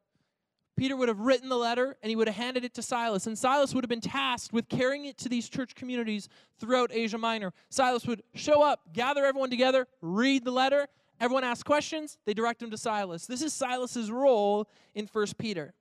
Peter 0.77 0.97
would 0.97 1.09
have 1.09 1.19
written 1.19 1.49
the 1.49 1.57
letter 1.57 1.97
and 2.03 2.11
he 2.11 2.17
would 2.17 2.29
have 2.29 2.37
handed 2.37 2.65
it 2.65 2.75
to 2.75 2.83
Silas. 2.83 3.27
And 3.27 3.37
Silas 3.37 3.75
would 3.75 3.83
have 3.83 3.89
been 3.89 4.01
tasked 4.01 4.53
with 4.53 4.69
carrying 4.69 5.07
it 5.07 5.19
to 5.19 5.29
these 5.29 5.49
church 5.49 5.75
communities 5.75 6.29
throughout 6.61 6.91
Asia 6.93 7.19
Minor. 7.19 7.53
Silas 7.71 8.07
would 8.07 8.23
show 8.35 8.63
up, 8.63 8.93
gather 8.93 9.25
everyone 9.25 9.51
together, 9.51 9.89
read 10.01 10.45
the 10.45 10.53
letter. 10.53 10.87
Everyone 11.21 11.43
asks 11.43 11.65
questions, 11.65 12.17
they 12.27 12.35
direct 12.35 12.61
them 12.61 12.71
to 12.71 12.79
Silas. 12.79 13.27
This 13.27 13.43
is 13.43 13.53
Silas's 13.53 14.09
role 14.09 14.69
in 14.95 15.09
First 15.09 15.37
Peter. 15.37 15.75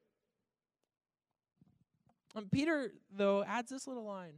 And 2.37 2.51
Peter, 2.51 2.91
though, 3.11 3.43
adds 3.43 3.69
this 3.69 3.87
little 3.87 4.05
line. 4.05 4.33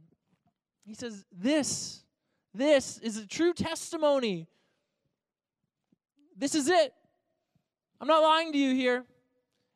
He 0.84 0.94
says, 0.94 1.24
This, 1.30 2.02
this 2.54 2.98
is 2.98 3.18
a 3.18 3.26
true 3.26 3.52
testimony. 3.52 4.48
This 6.36 6.54
is 6.54 6.68
it. 6.68 6.94
I'm 8.00 8.08
not 8.08 8.22
lying 8.22 8.52
to 8.52 8.58
you 8.58 8.74
here. 8.74 9.04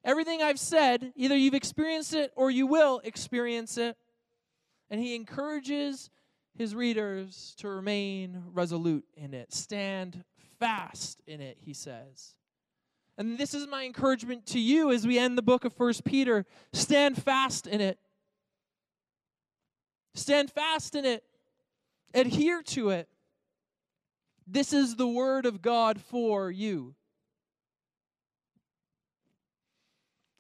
Everything 0.05 0.43
I've 0.43 0.59
said, 0.59 1.13
either 1.17 1.37
you've 1.37 1.55
experienced 1.55 2.15
it 2.15 2.33
or 2.37 2.51
you 2.51 2.67
will 2.67 3.01
experience 3.05 3.77
it. 3.77 3.97
And 4.91 5.01
he 5.01 5.15
encourages 5.15 6.11
his 6.57 6.75
readers 6.75 7.55
to 7.59 7.69
remain 7.69 8.43
resolute 8.53 9.05
in 9.17 9.35
it, 9.35 9.53
stand 9.53 10.25
fast 10.59 11.21
in 11.27 11.41
it, 11.41 11.59
he 11.61 11.75
says. 11.75 12.35
And 13.17 13.39
this 13.39 13.55
is 13.55 13.67
my 13.67 13.85
encouragement 13.85 14.47
to 14.47 14.61
you 14.61 14.93
as 14.93 15.07
we 15.07 15.19
end 15.19 15.39
the 15.39 15.43
book 15.43 15.65
of 15.65 15.73
First 15.73 16.05
Peter. 16.05 16.47
Stand 16.73 17.23
fast 17.23 17.67
in 17.67 17.81
it. 17.81 17.99
Stand 20.14 20.50
fast 20.50 20.94
in 20.94 21.05
it. 21.05 21.24
Adhere 22.14 22.62
to 22.62 22.90
it. 22.90 23.09
This 24.46 24.72
is 24.72 24.96
the 24.96 25.09
word 25.09 25.46
of 25.46 25.62
God 25.62 26.00
for 26.00 26.50
you. 26.50 26.94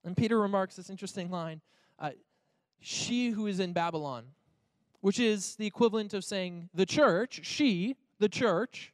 And 0.04 0.16
Peter 0.16 0.38
remarks 0.38 0.76
this 0.76 0.90
interesting 0.90 1.30
line 1.30 1.60
uh, 1.98 2.10
She 2.80 3.30
who 3.30 3.46
is 3.46 3.58
in 3.58 3.72
Babylon, 3.72 4.24
which 5.00 5.18
is 5.18 5.56
the 5.56 5.66
equivalent 5.66 6.14
of 6.14 6.24
saying 6.24 6.68
the 6.74 6.86
church, 6.86 7.40
she, 7.42 7.96
the 8.18 8.28
church, 8.28 8.92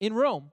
in 0.00 0.12
Rome. 0.12 0.50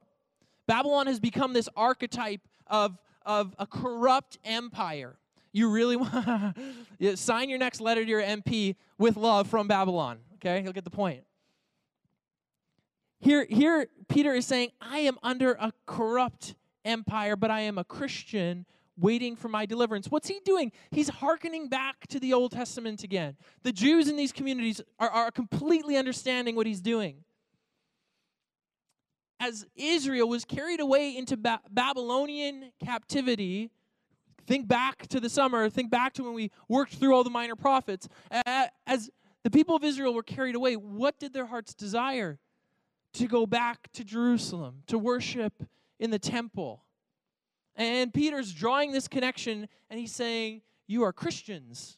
Babylon 0.67 1.07
has 1.07 1.19
become 1.19 1.53
this 1.53 1.69
archetype 1.75 2.41
of, 2.67 2.97
of 3.25 3.55
a 3.57 3.65
corrupt 3.65 4.37
empire. 4.45 5.17
You 5.51 5.69
really 5.69 5.95
want 5.97 6.57
sign 7.15 7.49
your 7.49 7.59
next 7.59 7.81
letter 7.81 8.03
to 8.03 8.09
your 8.09 8.21
MP 8.21 8.75
with 8.97 9.17
love 9.17 9.47
from 9.47 9.67
Babylon. 9.67 10.19
Okay, 10.35 10.61
you'll 10.63 10.73
get 10.73 10.83
the 10.83 10.89
point. 10.89 11.23
Here, 13.19 13.47
here, 13.49 13.87
Peter 14.07 14.33
is 14.33 14.45
saying, 14.45 14.71
I 14.79 14.99
am 14.99 15.17
under 15.23 15.53
a 15.53 15.73
corrupt 15.85 16.55
empire, 16.85 17.35
but 17.35 17.49
I 17.49 17.61
am 17.61 17.77
a 17.77 17.83
Christian 17.83 18.65
waiting 18.97 19.35
for 19.35 19.47
my 19.47 19.65
deliverance. 19.65 20.07
What's 20.09 20.27
he 20.27 20.39
doing? 20.43 20.71
He's 20.91 21.09
hearkening 21.09 21.69
back 21.69 22.07
to 22.07 22.19
the 22.19 22.33
Old 22.33 22.51
Testament 22.51 23.03
again. 23.03 23.37
The 23.63 23.71
Jews 23.71 24.07
in 24.07 24.17
these 24.17 24.31
communities 24.31 24.81
are, 24.99 25.09
are 25.09 25.31
completely 25.31 25.97
understanding 25.97 26.55
what 26.55 26.67
he's 26.67 26.81
doing. 26.81 27.23
As 29.39 29.65
Israel 29.75 30.27
was 30.27 30.45
carried 30.45 30.79
away 30.79 31.15
into 31.15 31.37
ba- 31.37 31.61
Babylonian 31.69 32.71
captivity, 32.83 33.69
think 34.47 34.67
back 34.67 35.05
to 35.07 35.19
the 35.19 35.29
summer, 35.29 35.69
think 35.69 35.91
back 35.91 36.13
to 36.13 36.23
when 36.23 36.33
we 36.33 36.51
worked 36.67 36.95
through 36.95 37.13
all 37.13 37.23
the 37.23 37.29
minor 37.29 37.55
prophets. 37.55 38.07
As 38.31 39.09
The 39.43 39.51
people 39.51 39.75
of 39.75 39.83
Israel 39.83 40.13
were 40.13 40.23
carried 40.23 40.55
away. 40.55 40.75
What 40.75 41.19
did 41.19 41.33
their 41.33 41.45
hearts 41.45 41.73
desire? 41.73 42.39
To 43.13 43.27
go 43.27 43.45
back 43.45 43.91
to 43.93 44.03
Jerusalem, 44.03 44.83
to 44.87 44.97
worship 44.97 45.63
in 45.99 46.11
the 46.11 46.19
temple. 46.19 46.83
And 47.75 48.13
Peter's 48.13 48.53
drawing 48.53 48.91
this 48.91 49.07
connection 49.07 49.67
and 49.89 49.99
he's 49.99 50.13
saying, 50.13 50.61
You 50.87 51.03
are 51.03 51.13
Christians, 51.13 51.97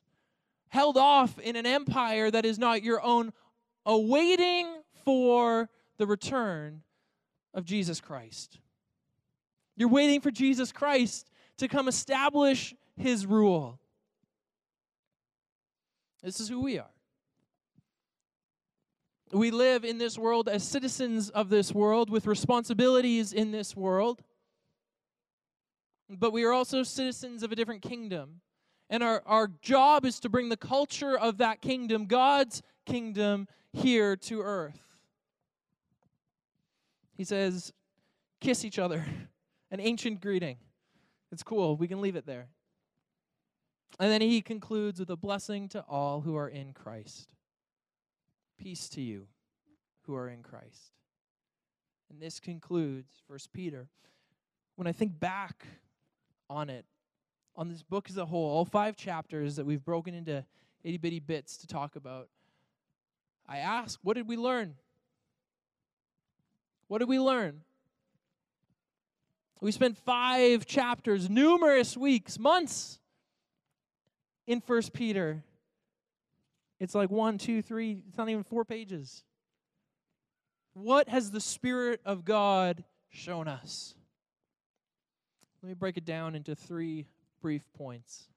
held 0.68 0.98
off 0.98 1.40
in 1.40 1.56
an 1.56 1.66
empire 1.66 2.30
that 2.30 2.46
is 2.46 2.60
not 2.60 2.84
your 2.84 3.02
own, 3.02 3.32
awaiting 3.86 4.68
for 5.06 5.70
the 5.98 6.06
return 6.06 6.82
of 7.54 7.66
Jesus 7.66 8.00
Christ. 8.00 8.60
You're 9.76 9.90
waiting 9.90 10.22
for 10.22 10.30
Jesus 10.30 10.72
Christ 10.72 11.29
to 11.60 11.68
come 11.68 11.88
establish 11.88 12.74
his 12.98 13.26
rule. 13.26 13.80
This 16.24 16.40
is 16.40 16.50
who 16.50 16.62
we 16.62 16.80
are. 16.80 16.92
We 19.32 19.52
live 19.52 19.86
in 19.86 20.00
this 20.00 20.18
world 20.18 20.50
as 20.50 20.64
citizens 20.64 21.30
of 21.30 21.50
this 21.50 21.72
world 21.72 22.10
with 22.10 22.26
responsibilities 22.26 23.32
in 23.32 23.52
this 23.52 23.76
world. 23.76 24.22
But 26.10 26.34
we 26.34 26.44
are 26.44 26.52
also 26.52 26.82
citizens 26.82 27.44
of 27.44 27.52
a 27.52 27.56
different 27.56 27.84
kingdom. 27.84 28.42
And 28.90 29.04
our, 29.04 29.22
our 29.28 29.48
job 29.62 30.04
is 30.04 30.20
to 30.22 30.30
bring 30.30 30.50
the 30.50 30.58
culture 30.58 31.16
of 31.16 31.38
that 31.38 31.62
kingdom, 31.62 32.06
God's 32.06 32.64
kingdom, 32.88 33.48
here 33.72 34.16
to 34.16 34.42
earth. 34.42 34.80
He 37.16 37.24
says, 37.24 37.72
kiss 38.42 38.66
each 38.66 38.80
other, 38.80 39.06
an 39.72 39.80
ancient 39.80 40.22
greeting. 40.22 40.58
It's 41.32 41.44
cool. 41.44 41.78
We 41.78 41.88
can 41.88 42.02
leave 42.02 42.16
it 42.16 42.26
there. 42.26 42.48
And 44.00 44.12
then 44.12 44.22
he 44.22 44.42
concludes 44.42 45.00
with 45.00 45.10
a 45.10 45.16
blessing 45.16 45.68
to 45.70 45.82
all 45.88 46.22
who 46.22 46.36
are 46.36 46.48
in 46.48 46.74
Christ. 46.74 47.30
Peace 48.58 48.90
to 48.90 49.02
you 49.02 49.28
who 50.04 50.16
are 50.16 50.30
in 50.30 50.42
Christ. 50.42 50.94
And 52.10 52.22
this 52.22 52.40
concludes 52.40 53.12
First 53.28 53.54
Peter. 53.54 53.88
When 54.76 54.88
I 54.88 54.92
think 54.92 55.20
back 55.20 55.66
on 56.50 56.70
it, 56.70 56.86
on 57.56 57.70
this 57.70 57.84
book 57.84 58.10
as 58.10 58.18
a 58.18 58.26
whole, 58.26 58.50
all 58.50 58.66
five 58.66 58.96
chapters 58.96 59.58
that 59.58 59.66
we've 59.66 59.84
broken 59.84 60.14
into 60.14 60.46
itty 60.84 60.98
bitty 60.98 61.20
bits 61.20 61.58
to 61.58 61.68
talk 61.68 61.96
about, 61.96 62.30
I 63.48 63.58
ask, 63.58 64.00
what 64.02 64.16
did 64.16 64.28
we 64.28 64.38
learn? 64.38 64.76
What 66.88 67.00
did 67.00 67.10
we 67.10 67.20
learn? 67.20 67.62
We 69.62 69.72
spent 69.72 69.98
five 69.98 70.66
chapters, 70.66 71.30
numerous 71.30 71.98
weeks, 71.98 72.40
months 72.40 73.00
in 74.48 74.62
First 74.62 74.94
Peter. 74.94 75.44
It's 76.80 76.96
like 76.96 77.10
one, 77.10 77.38
two, 77.38 77.62
three, 77.62 78.02
it's 78.08 78.18
not 78.18 78.30
even 78.30 78.44
four 78.44 78.64
pages. 78.64 79.24
What 80.74 81.10
has 81.10 81.32
the 81.32 81.42
Spirit 81.42 82.00
of 82.06 82.24
God 82.24 82.86
shown 83.10 83.50
us? 83.50 83.96
Let 85.62 85.68
me 85.68 85.74
break 85.74 85.98
it 85.98 86.06
down 86.06 86.36
into 86.36 86.56
three 86.56 87.06
brief 87.42 87.64
points. 87.74 88.30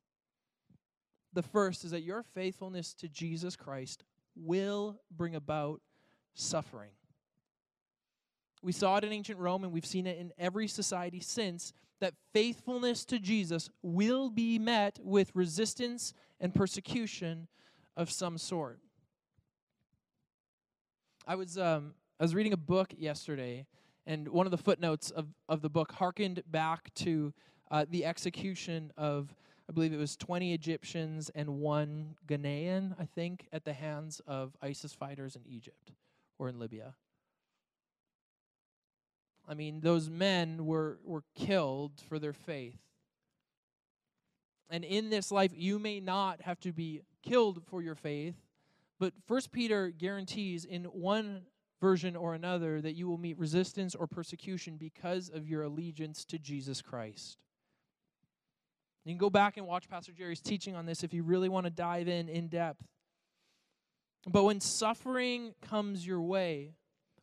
The 1.35 1.43
first 1.43 1.85
is 1.85 1.93
that 1.93 2.03
your 2.03 2.25
faithfulness 2.35 2.95
to 2.95 3.09
Jesus 3.09 3.55
Christ 3.55 4.03
will 4.35 4.99
bring 5.11 5.37
about 5.37 5.81
suffering. 6.35 6.91
We 8.63 8.73
saw 8.73 8.97
it 8.97 9.05
in 9.05 9.13
ancient 9.13 9.39
Rome 9.39 9.65
and 9.65 9.73
we've 9.73 9.87
seen 9.87 10.07
it 10.07 10.19
in 10.19 10.33
every 10.39 10.69
society 10.69 11.21
since 11.21 11.73
that 12.01 12.15
faithfulness 12.33 13.05
to 13.07 13.19
Jesus 13.19 13.71
will 13.83 14.31
be 14.31 14.59
met 14.59 14.99
with 15.03 15.31
resistance 15.35 16.15
and 16.41 16.55
persecution 16.55 17.49
of 17.97 18.11
some 18.11 18.39
sort. 18.39 18.81
I 21.27 21.37
was 21.37 21.57
um, 21.57 21.95
I 22.23 22.25
was 22.25 22.35
reading 22.37 22.53
a 22.53 22.57
book 22.57 22.95
yesterday, 22.97 23.67
and 24.07 24.29
one 24.29 24.47
of 24.47 24.53
the 24.53 24.59
footnotes 24.59 25.11
of, 25.11 25.27
of 25.49 25.61
the 25.61 25.69
book 25.69 25.91
harkened 25.91 26.43
back 26.49 26.95
to 26.95 27.33
uh, 27.71 27.85
the 27.91 28.05
execution 28.05 28.93
of, 28.97 29.35
I 29.69 29.73
believe 29.73 29.93
it 29.93 29.99
was 29.99 30.17
20 30.17 30.53
Egyptians 30.55 31.31
and 31.35 31.59
one 31.59 32.15
Ghanaian, 32.29 32.95
I 32.99 33.07
think, 33.07 33.49
at 33.53 33.65
the 33.65 33.73
hands 33.73 34.21
of 34.27 34.57
ISIS 34.63 34.93
fighters 34.93 35.35
in 35.35 35.43
Egypt 35.47 35.91
or 36.39 36.49
in 36.49 36.61
Libya. 36.61 36.95
I 39.53 39.55
mean, 39.55 39.81
those 39.81 40.09
men 40.09 40.65
were, 40.65 40.99
were 41.05 41.25
killed 41.35 42.01
for 42.09 42.19
their 42.19 42.33
faith. 42.33 42.79
And 44.71 44.83
in 44.83 45.11
this 45.11 45.31
life, 45.31 45.53
you 45.55 45.79
may 45.79 46.01
not 46.01 46.41
have 46.41 46.59
to 46.61 46.73
be 46.73 47.03
killed 47.23 47.63
for 47.67 47.83
your 47.83 47.95
faith, 47.95 48.35
but 48.99 49.13
First 49.29 49.53
Peter 49.53 49.91
guarantees 49.91 50.65
in 50.65 50.85
one 50.85 51.43
version 51.83 52.17
or 52.17 52.33
another 52.33 52.81
that 52.81 52.95
you 52.95 53.07
will 53.07 53.19
meet 53.19 53.39
resistance 53.39 53.95
or 53.95 54.07
persecution 54.07 54.79
because 54.79 55.29
of 55.29 55.47
your 55.47 55.65
allegiance 55.65 56.25
to 56.25 56.39
Jesus 56.39 56.81
Christ. 56.81 57.37
You 59.05 59.11
can 59.11 59.19
go 59.19 59.29
back 59.29 59.59
and 59.59 59.67
watch 59.67 59.87
Pastor 59.87 60.13
Jerry's 60.13 60.41
teaching 60.41 60.75
on 60.75 60.87
this 60.87 61.05
if 61.05 61.13
you 61.13 61.25
really 61.25 61.51
want 61.51 61.67
to 61.67 61.71
dive 61.71 62.09
in 62.09 62.31
in 62.31 62.49
depth. 62.49 62.83
But 64.27 64.45
when 64.45 64.61
suffering 64.61 65.53
comes 65.61 66.07
your 66.07 66.23
way, 66.23 66.73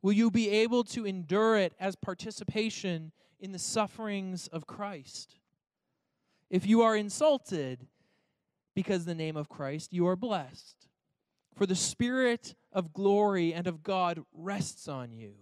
will 0.02 0.14
you 0.14 0.32
be 0.32 0.50
able 0.50 0.84
to 0.86 1.06
endure 1.06 1.58
it 1.58 1.74
as 1.80 1.96
participation 1.96 3.12
in 3.40 3.52
the 3.52 3.60
sufferings 3.60 4.48
of 4.48 4.68
Christ? 4.68 5.36
If 6.50 6.66
you 6.66 6.82
are 6.82 6.96
insulted 6.96 7.88
because 8.74 9.06
the 9.06 9.16
name 9.16 9.38
of 9.38 9.50
Christ, 9.50 9.94
you 9.94 10.08
are 10.08 10.16
blessed. 10.16 10.88
For 11.56 11.66
the 11.66 11.76
Spirit 11.76 12.56
of 12.72 12.94
glory 12.94 13.54
and 13.54 13.68
of 13.68 13.84
God 13.84 14.24
rests 14.34 14.88
on 14.88 15.12
you. 15.12 15.34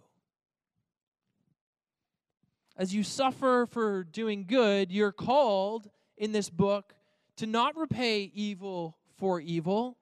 As 2.76 2.94
you 2.94 3.04
suffer 3.04 3.68
for 3.70 4.04
doing 4.04 4.46
good, 4.46 4.92
you're 4.92 5.12
called 5.12 5.90
in 6.18 6.32
this 6.32 6.50
book 6.50 6.94
to 7.38 7.46
not 7.46 7.76
repay 7.76 8.32
evil 8.34 8.98
for 9.18 9.40
evil, 9.40 9.98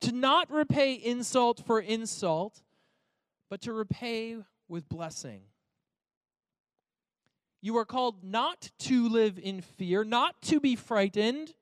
to 0.00 0.12
not 0.12 0.50
repay 0.50 0.94
insult 0.94 1.62
for 1.64 1.80
insult, 1.80 2.62
but 3.50 3.60
to 3.62 3.72
repay 3.72 4.38
with 4.68 4.88
blessing. 4.88 5.42
You 7.60 7.76
are 7.76 7.84
called 7.84 8.24
not 8.24 8.70
to 8.80 9.08
live 9.08 9.38
in 9.38 9.60
fear, 9.60 10.04
not 10.04 10.40
to 10.42 10.60
be 10.60 10.76
frightened, 10.76 11.52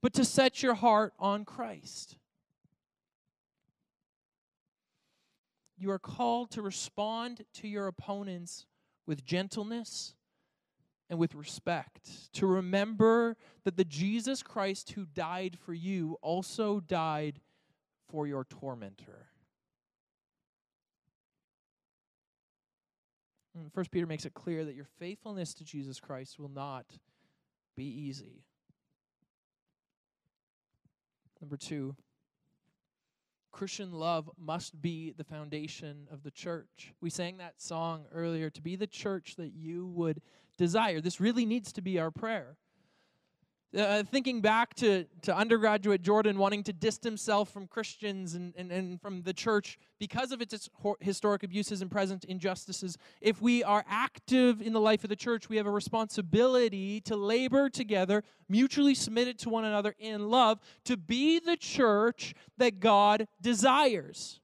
but 0.00 0.14
to 0.14 0.24
set 0.24 0.62
your 0.62 0.74
heart 0.74 1.12
on 1.18 1.44
Christ. 1.44 2.16
You 5.76 5.90
are 5.90 5.98
called 5.98 6.52
to 6.52 6.62
respond 6.62 7.44
to 7.54 7.68
your 7.68 7.88
opponents 7.88 8.64
with 9.06 9.24
gentleness 9.24 10.14
and 11.10 11.18
with 11.18 11.34
respect, 11.34 12.32
to 12.34 12.46
remember 12.46 13.36
that 13.64 13.76
the 13.76 13.84
Jesus 13.84 14.42
Christ 14.42 14.92
who 14.92 15.04
died 15.04 15.58
for 15.58 15.74
you 15.74 16.16
also 16.22 16.80
died 16.80 17.40
for 18.08 18.26
your 18.26 18.44
tormentor. 18.44 19.33
Mm, 23.58 23.72
First 23.72 23.90
Peter 23.90 24.06
makes 24.06 24.24
it 24.24 24.34
clear 24.34 24.64
that 24.64 24.74
your 24.74 24.88
faithfulness 24.98 25.54
to 25.54 25.64
Jesus 25.64 26.00
Christ 26.00 26.38
will 26.38 26.48
not 26.48 26.86
be 27.76 27.84
easy. 27.84 28.44
Number 31.40 31.56
two, 31.56 31.96
Christian 33.52 33.92
love 33.92 34.28
must 34.36 34.80
be 34.80 35.12
the 35.16 35.24
foundation 35.24 36.08
of 36.10 36.22
the 36.22 36.30
church. 36.30 36.92
We 37.00 37.10
sang 37.10 37.36
that 37.36 37.60
song 37.62 38.06
earlier 38.12 38.50
to 38.50 38.60
be 38.60 38.74
the 38.74 38.86
church 38.86 39.36
that 39.36 39.52
you 39.54 39.86
would 39.86 40.20
desire. 40.58 41.00
This 41.00 41.20
really 41.20 41.46
needs 41.46 41.72
to 41.74 41.80
be 41.80 41.98
our 41.98 42.10
prayer. 42.10 42.56
Uh, 43.76 44.04
thinking 44.04 44.40
back 44.40 44.72
to, 44.74 45.04
to 45.20 45.36
undergraduate 45.36 46.00
Jordan 46.00 46.38
wanting 46.38 46.62
to 46.62 46.72
distance 46.72 47.04
himself 47.04 47.50
from 47.50 47.66
Christians 47.66 48.34
and, 48.34 48.54
and, 48.56 48.70
and 48.70 49.00
from 49.00 49.22
the 49.22 49.32
church 49.32 49.78
because 49.98 50.30
of 50.30 50.40
its 50.40 50.68
historic 51.00 51.42
abuses 51.42 51.82
and 51.82 51.90
present 51.90 52.24
injustices, 52.24 52.96
if 53.20 53.42
we 53.42 53.64
are 53.64 53.84
active 53.88 54.62
in 54.62 54.72
the 54.72 54.80
life 54.80 55.02
of 55.02 55.10
the 55.10 55.16
church, 55.16 55.48
we 55.48 55.56
have 55.56 55.66
a 55.66 55.72
responsibility 55.72 57.00
to 57.00 57.16
labor 57.16 57.68
together, 57.68 58.22
mutually 58.48 58.94
submitted 58.94 59.40
to 59.40 59.48
one 59.48 59.64
another 59.64 59.96
in 59.98 60.28
love, 60.28 60.60
to 60.84 60.96
be 60.96 61.40
the 61.40 61.56
church 61.56 62.32
that 62.58 62.78
God 62.78 63.26
desires. 63.40 64.38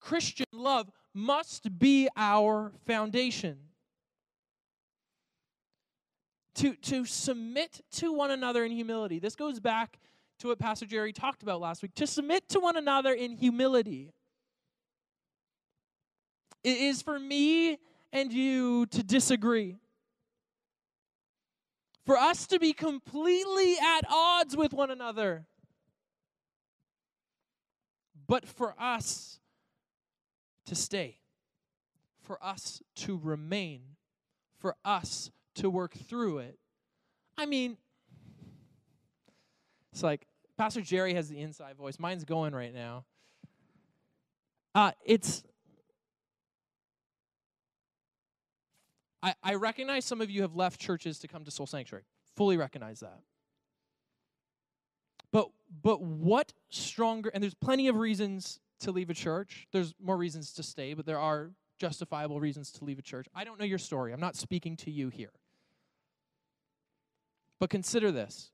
Christian 0.00 0.46
love 0.52 0.92
must 1.12 1.76
be 1.78 2.08
our 2.16 2.72
foundation 2.86 3.65
to, 6.56 6.74
to 6.74 7.04
submit 7.04 7.80
to 7.92 8.12
one 8.12 8.30
another 8.30 8.64
in 8.64 8.72
humility. 8.72 9.18
This 9.18 9.36
goes 9.36 9.60
back 9.60 9.98
to 10.40 10.48
what 10.48 10.58
Pastor 10.58 10.86
Jerry 10.86 11.12
talked 11.12 11.42
about 11.42 11.60
last 11.60 11.82
week. 11.82 11.94
To 11.94 12.06
submit 12.06 12.48
to 12.50 12.60
one 12.60 12.76
another 12.76 13.12
in 13.12 13.32
humility. 13.32 14.12
It 16.64 16.78
is 16.78 17.02
for 17.02 17.18
me 17.18 17.78
and 18.12 18.32
you 18.32 18.86
to 18.86 19.02
disagree. 19.02 19.76
For 22.04 22.16
us 22.16 22.46
to 22.48 22.58
be 22.58 22.72
completely 22.72 23.76
at 23.78 24.02
odds 24.08 24.56
with 24.56 24.72
one 24.72 24.90
another. 24.90 25.46
but 28.26 28.46
for 28.46 28.74
us 28.78 29.38
to 30.66 30.74
stay, 30.74 31.18
for 32.20 32.42
us 32.44 32.82
to 32.96 33.18
remain, 33.22 33.82
for 34.58 34.74
us 34.84 35.30
to 35.56 35.70
work 35.70 35.94
through 35.94 36.38
it. 36.38 36.58
I 37.36 37.46
mean, 37.46 37.76
it's 39.92 40.02
like 40.02 40.26
Pastor 40.56 40.80
Jerry 40.80 41.14
has 41.14 41.28
the 41.28 41.40
inside 41.40 41.76
voice. 41.76 41.98
Mine's 41.98 42.24
going 42.24 42.54
right 42.54 42.74
now. 42.74 43.04
Uh, 44.74 44.92
it's 45.04 45.42
I, 49.22 49.34
I 49.42 49.54
recognize 49.54 50.04
some 50.04 50.20
of 50.20 50.30
you 50.30 50.42
have 50.42 50.54
left 50.54 50.80
churches 50.80 51.18
to 51.20 51.28
come 51.28 51.44
to 51.44 51.50
Soul 51.50 51.66
Sanctuary. 51.66 52.04
Fully 52.36 52.56
recognize 52.56 53.00
that. 53.00 53.20
But 55.32 55.48
but 55.82 56.00
what 56.00 56.52
stronger 56.68 57.30
and 57.34 57.42
there's 57.42 57.54
plenty 57.54 57.88
of 57.88 57.96
reasons 57.96 58.60
to 58.80 58.92
leave 58.92 59.10
a 59.10 59.14
church. 59.14 59.66
There's 59.72 59.94
more 60.02 60.16
reasons 60.16 60.52
to 60.54 60.62
stay, 60.62 60.94
but 60.94 61.06
there 61.06 61.18
are 61.18 61.50
justifiable 61.78 62.40
reasons 62.40 62.70
to 62.72 62.84
leave 62.84 62.98
a 62.98 63.02
church. 63.02 63.26
I 63.34 63.44
don't 63.44 63.58
know 63.58 63.64
your 63.64 63.78
story. 63.78 64.12
I'm 64.12 64.20
not 64.20 64.36
speaking 64.36 64.76
to 64.78 64.90
you 64.90 65.08
here. 65.08 65.32
But 67.58 67.70
consider 67.70 68.12
this. 68.12 68.50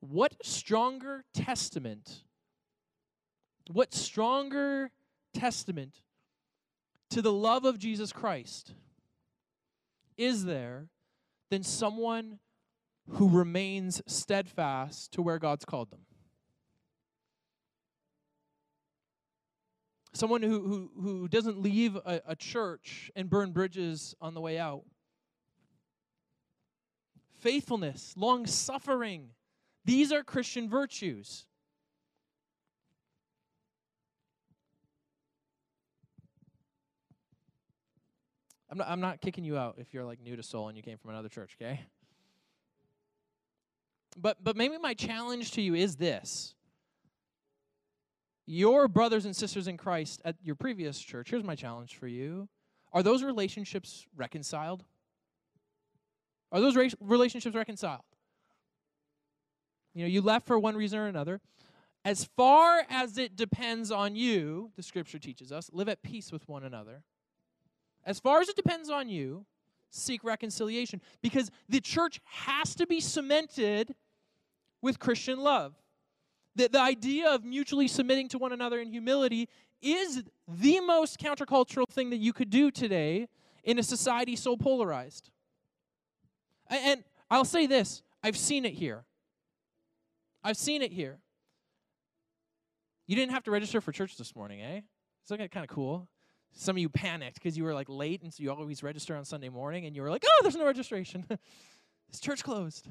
What 0.00 0.34
stronger 0.44 1.24
testament 1.32 2.24
what 3.70 3.92
stronger 3.92 4.90
testament 5.34 6.00
to 7.10 7.20
the 7.22 7.32
love 7.32 7.64
of 7.64 7.78
Jesus 7.78 8.12
Christ 8.12 8.74
is 10.16 10.44
there 10.44 10.88
than 11.50 11.62
someone 11.62 12.38
who 13.10 13.28
remains 13.28 14.02
steadfast 14.06 15.12
to 15.12 15.22
where 15.22 15.38
God's 15.38 15.64
called 15.64 15.90
them? 15.90 16.00
Someone 20.12 20.42
who, 20.42 20.62
who, 20.66 20.90
who 21.02 21.28
doesn't 21.28 21.60
leave 21.60 21.96
a, 21.96 22.22
a 22.26 22.36
church 22.36 23.10
and 23.14 23.28
burn 23.28 23.52
bridges 23.52 24.14
on 24.20 24.32
the 24.32 24.40
way 24.40 24.58
out. 24.58 24.84
Faithfulness, 27.46 28.12
long 28.16 28.44
suffering. 28.44 29.28
These 29.84 30.10
are 30.10 30.24
Christian 30.24 30.68
virtues. 30.68 31.46
I'm 38.68 38.78
not, 38.78 38.88
I'm 38.88 39.00
not 39.00 39.20
kicking 39.20 39.44
you 39.44 39.56
out 39.56 39.76
if 39.78 39.94
you're 39.94 40.04
like 40.04 40.20
new 40.20 40.34
to 40.34 40.42
Soul 40.42 40.66
and 40.66 40.76
you 40.76 40.82
came 40.82 40.98
from 40.98 41.10
another 41.10 41.28
church, 41.28 41.56
okay? 41.62 41.82
But 44.16 44.42
but 44.42 44.56
maybe 44.56 44.76
my 44.78 44.94
challenge 44.94 45.52
to 45.52 45.62
you 45.62 45.76
is 45.76 45.94
this. 45.94 46.56
Your 48.44 48.88
brothers 48.88 49.24
and 49.24 49.36
sisters 49.36 49.68
in 49.68 49.76
Christ 49.76 50.20
at 50.24 50.34
your 50.42 50.56
previous 50.56 50.98
church, 50.98 51.30
here's 51.30 51.44
my 51.44 51.54
challenge 51.54 51.94
for 51.94 52.08
you. 52.08 52.48
Are 52.92 53.04
those 53.04 53.22
relationships 53.22 54.04
reconciled? 54.16 54.82
Are 56.52 56.60
those 56.60 56.76
relationships 57.00 57.56
reconciled? 57.56 58.02
You 59.94 60.02
know, 60.02 60.08
you 60.08 60.20
left 60.20 60.46
for 60.46 60.58
one 60.58 60.76
reason 60.76 60.98
or 60.98 61.06
another. 61.06 61.40
As 62.04 62.28
far 62.36 62.84
as 62.88 63.18
it 63.18 63.34
depends 63.34 63.90
on 63.90 64.14
you, 64.14 64.70
the 64.76 64.82
scripture 64.82 65.18
teaches 65.18 65.50
us, 65.50 65.70
live 65.72 65.88
at 65.88 66.02
peace 66.02 66.30
with 66.30 66.48
one 66.48 66.62
another. 66.62 67.02
As 68.04 68.20
far 68.20 68.40
as 68.40 68.48
it 68.48 68.56
depends 68.56 68.88
on 68.90 69.08
you, 69.08 69.44
seek 69.90 70.22
reconciliation 70.22 71.00
because 71.22 71.50
the 71.68 71.80
church 71.80 72.20
has 72.24 72.74
to 72.76 72.86
be 72.86 73.00
cemented 73.00 73.94
with 74.82 74.98
Christian 74.98 75.40
love. 75.40 75.74
The, 76.54 76.68
the 76.68 76.80
idea 76.80 77.28
of 77.28 77.44
mutually 77.44 77.88
submitting 77.88 78.28
to 78.28 78.38
one 78.38 78.52
another 78.52 78.80
in 78.80 78.88
humility 78.88 79.48
is 79.82 80.22
the 80.46 80.80
most 80.80 81.18
countercultural 81.18 81.88
thing 81.88 82.10
that 82.10 82.18
you 82.18 82.32
could 82.32 82.50
do 82.50 82.70
today 82.70 83.28
in 83.64 83.78
a 83.78 83.82
society 83.82 84.36
so 84.36 84.56
polarized. 84.56 85.30
And, 86.68 87.04
I'll 87.30 87.44
say 87.44 87.66
this 87.66 88.02
I've 88.22 88.36
seen 88.36 88.64
it 88.64 88.74
here. 88.74 89.04
I've 90.44 90.56
seen 90.56 90.82
it 90.82 90.92
here. 90.92 91.18
You 93.06 93.16
didn't 93.16 93.32
have 93.32 93.44
to 93.44 93.50
register 93.50 93.80
for 93.80 93.92
church 93.92 94.16
this 94.16 94.34
morning, 94.34 94.60
eh? 94.60 94.80
Isn't 95.24 95.38
that 95.38 95.50
kind 95.50 95.64
of 95.64 95.70
cool? 95.70 96.08
Some 96.52 96.76
of 96.76 96.80
you 96.80 96.88
panicked 96.88 97.34
because 97.34 97.56
you 97.56 97.64
were 97.64 97.74
like 97.74 97.88
late, 97.88 98.22
and 98.22 98.32
so 98.32 98.42
you 98.42 98.50
always 98.50 98.82
register 98.82 99.16
on 99.16 99.24
Sunday 99.24 99.48
morning, 99.48 99.86
and 99.86 99.94
you 99.94 100.02
were 100.02 100.10
like, 100.10 100.24
oh, 100.24 100.38
there's 100.42 100.56
no 100.56 100.64
registration. 100.64 101.24
this 102.10 102.20
church 102.20 102.42
closed. 102.42 102.88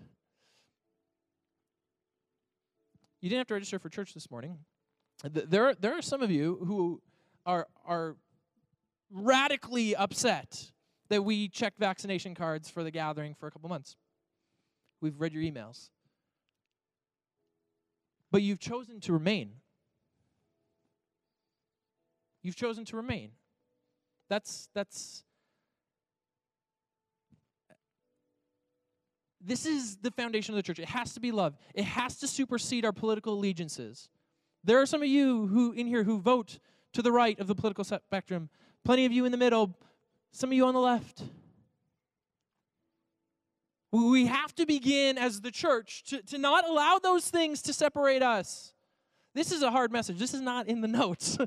You 3.22 3.30
didn't 3.30 3.40
have 3.40 3.48
to 3.48 3.54
register 3.56 3.80
for 3.80 3.90
church 3.90 4.14
this 4.14 4.30
morning. 4.30 4.60
There, 5.24 5.74
there 5.74 5.98
are 5.98 6.02
some 6.02 6.22
of 6.22 6.30
you 6.30 6.60
who 6.66 7.02
are, 7.46 7.68
are 7.86 8.16
radically 9.12 9.96
upset 9.96 10.72
that 11.10 11.24
we 11.24 11.48
checked 11.48 11.78
vaccination 11.78 12.36
cards 12.36 12.70
for 12.70 12.84
the 12.84 12.92
gathering 12.92 13.34
for 13.34 13.48
a 13.48 13.52
couple 13.52 13.70
months. 13.70 13.96
We've 15.02 15.20
read 15.20 15.34
your 15.34 15.44
emails. 15.44 15.90
But 18.32 18.42
you've 18.42 18.60
chosen 18.60 19.00
to 19.02 19.14
remain. 19.14 19.52
You've 22.42 22.56
chosen 22.56 22.86
to 22.86 22.96
remain. 22.96 23.32
That's 24.30 24.70
that's 24.74 25.24
this 29.46 29.66
is 29.66 29.98
the 29.98 30.12
foundation 30.12 30.54
of 30.54 30.58
the 30.58 30.64
church. 30.64 30.80
It 30.80 30.90
has 30.90 31.14
to 31.14 31.20
be 31.20 31.32
love. 31.32 31.56
It 31.76 31.86
has 31.86 32.18
to 32.18 32.28
supersede 32.28 32.84
our 32.84 32.92
political 32.92 33.34
allegiances. 33.34 34.10
There 34.64 34.82
are 34.82 34.88
some 34.88 35.04
of 35.04 35.08
you 35.08 35.48
who 35.48 35.72
in 35.72 35.86
here 35.86 36.04
who 36.04 36.20
vote 36.20 36.58
to 36.94 37.02
the 37.02 37.12
right 37.12 37.40
of 37.40 37.48
the 37.48 37.56
political 37.56 37.84
spectrum. 37.84 38.50
Plenty 38.84 39.06
of 39.06 39.12
you 39.12 39.26
in 39.26 39.32
the 39.32 39.38
middle. 39.38 39.78
Some 40.36 40.50
of 40.50 40.54
you 40.54 40.66
on 40.66 40.74
the 40.74 40.82
left. 40.82 41.24
We 43.94 44.26
have 44.26 44.54
to 44.56 44.66
begin 44.66 45.18
as 45.18 45.40
the 45.40 45.50
church 45.50 46.04
to, 46.10 46.22
to 46.24 46.38
not 46.38 46.68
allow 46.68 47.00
those 47.00 47.30
things 47.30 47.62
to 47.62 47.74
separate 47.74 48.22
us. 48.22 48.74
This 49.34 49.54
is 49.54 49.62
a 49.62 49.72
hard 49.72 49.94
message. 49.94 50.20
This 50.20 50.34
is 50.34 50.42
not 50.42 50.68
in 50.68 50.82
the 50.82 50.88
notes. 50.90 51.38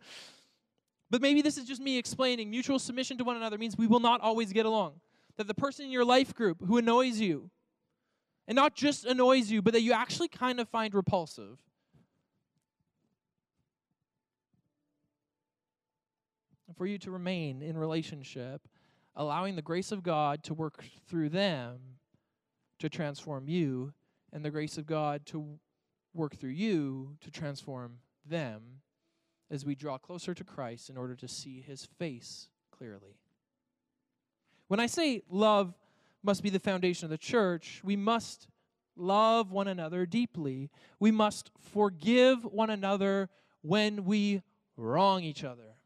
But 1.10 1.20
maybe 1.20 1.42
this 1.42 1.58
is 1.58 1.66
just 1.66 1.82
me 1.82 1.98
explaining 1.98 2.48
mutual 2.48 2.78
submission 2.78 3.18
to 3.18 3.24
one 3.24 3.36
another 3.36 3.58
means 3.58 3.76
we 3.76 3.86
will 3.86 4.00
not 4.00 4.22
always 4.22 4.54
get 4.54 4.64
along. 4.64 4.94
That 5.36 5.46
the 5.46 5.54
person 5.54 5.84
in 5.84 5.90
your 5.90 6.06
life 6.06 6.34
group 6.34 6.66
who 6.66 6.78
annoys 6.78 7.20
you, 7.20 7.50
and 8.46 8.56
not 8.56 8.74
just 8.74 9.04
annoys 9.04 9.50
you, 9.50 9.60
but 9.60 9.74
that 9.74 9.82
you 9.82 9.92
actually 9.92 10.28
kind 10.28 10.60
of 10.60 10.68
find 10.70 10.94
repulsive, 10.94 11.58
for 16.78 16.86
you 16.86 16.96
to 16.98 17.10
remain 17.10 17.60
in 17.60 17.76
relationship, 17.76 18.66
allowing 19.18 19.56
the 19.56 19.62
grace 19.62 19.92
of 19.92 20.02
God 20.02 20.42
to 20.44 20.54
work 20.54 20.84
through 21.08 21.28
them 21.28 21.78
to 22.78 22.88
transform 22.88 23.48
you, 23.48 23.92
and 24.32 24.44
the 24.44 24.50
grace 24.50 24.78
of 24.78 24.86
God 24.86 25.26
to 25.26 25.58
work 26.14 26.36
through 26.36 26.50
you 26.50 27.16
to 27.20 27.30
transform 27.30 27.98
them 28.24 28.62
as 29.50 29.64
we 29.64 29.74
draw 29.74 29.98
closer 29.98 30.32
to 30.34 30.44
Christ 30.44 30.88
in 30.88 30.96
order 30.96 31.16
to 31.16 31.26
see 31.26 31.60
his 31.60 31.86
face 31.98 32.48
clearly. 32.70 33.16
When 34.68 34.78
I 34.78 34.86
say 34.86 35.22
love 35.28 35.74
must 36.22 36.42
be 36.42 36.50
the 36.50 36.60
foundation 36.60 37.06
of 37.06 37.10
the 37.10 37.18
church, 37.18 37.80
we 37.82 37.96
must 37.96 38.46
love 38.96 39.50
one 39.50 39.66
another 39.66 40.06
deeply. 40.06 40.70
We 41.00 41.10
must 41.10 41.50
forgive 41.72 42.44
one 42.44 42.70
another 42.70 43.30
when 43.62 44.04
we 44.04 44.42
wrong 44.76 45.24
each 45.24 45.42
other. 45.42 45.77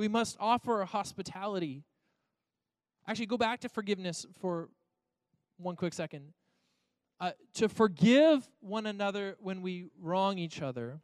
We 0.00 0.08
must 0.08 0.38
offer 0.40 0.82
hospitality. 0.86 1.84
Actually, 3.06 3.26
go 3.26 3.36
back 3.36 3.60
to 3.60 3.68
forgiveness 3.68 4.24
for 4.40 4.70
one 5.58 5.76
quick 5.76 5.92
second. 5.92 6.32
Uh, 7.20 7.32
to 7.52 7.68
forgive 7.68 8.48
one 8.60 8.86
another 8.86 9.36
when 9.40 9.60
we 9.60 9.90
wrong 10.00 10.38
each 10.38 10.62
other 10.62 11.00